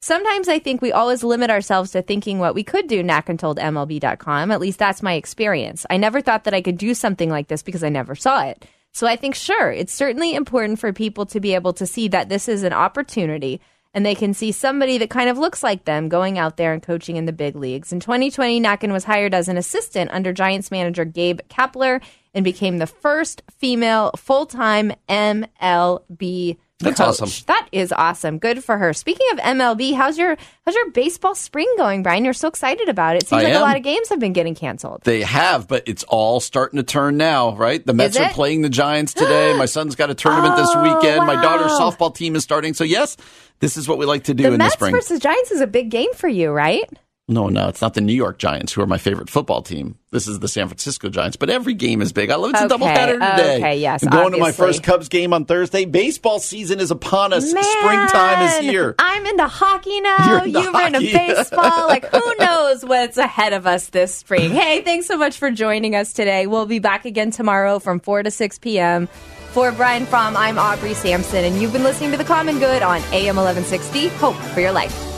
[0.00, 3.58] Sometimes I think we always limit ourselves to thinking what we could do, Nakken told
[3.58, 4.50] MLB.com.
[4.50, 5.84] At least that's my experience.
[5.90, 8.64] I never thought that I could do something like this because I never saw it.
[8.92, 12.28] So I think, sure, it's certainly important for people to be able to see that
[12.28, 13.60] this is an opportunity
[13.94, 16.82] and they can see somebody that kind of looks like them going out there and
[16.82, 17.92] coaching in the big leagues.
[17.92, 22.00] In 2020, Nakken was hired as an assistant under Giants manager Gabe Kapler
[22.34, 27.08] and became the first female full time MLB That's coach.
[27.08, 27.44] awesome.
[27.46, 28.38] That is awesome.
[28.38, 28.92] Good for her.
[28.92, 32.24] Speaking of MLB, how's your how's your baseball spring going, Brian?
[32.24, 33.22] You're so excited about it.
[33.24, 35.02] It Seems I like a lot of games have been getting canceled.
[35.04, 37.84] They have, but it's all starting to turn now, right?
[37.84, 39.56] The Mets are playing the Giants today.
[39.56, 41.26] My son's got a tournament this Oh, weekend.
[41.26, 42.74] My daughter's softball team is starting.
[42.74, 43.16] So, yes,
[43.60, 44.92] this is what we like to do The in Mets the spring.
[44.94, 46.88] versus Giants is a big game for you, right?
[47.30, 49.96] No, no, it's not the New York Giants who are my favorite football team.
[50.10, 51.36] This is the San Francisco Giants.
[51.36, 52.30] But every game is big.
[52.30, 53.56] I love it's a Okay, doubleheader today.
[53.58, 55.84] okay, yes, I'm going to my first Cubs game on Thursday.
[55.84, 57.52] Baseball season is upon us.
[57.52, 58.94] Man, Springtime is here.
[58.98, 60.26] I'm into hockey now.
[60.26, 61.86] You're into You're into baseball.
[61.88, 64.50] like, who knows what's ahead of us this spring?
[64.50, 66.46] Hey, thanks so much for joining us today.
[66.46, 69.06] We'll be back again tomorrow from 4 to 6 p.m.
[69.50, 73.02] For Brian Fuhrman, I'm Aubrey Sampson, and you've been listening to The Common Good on
[73.12, 74.08] AM 1160.
[74.16, 75.17] Hope for your life.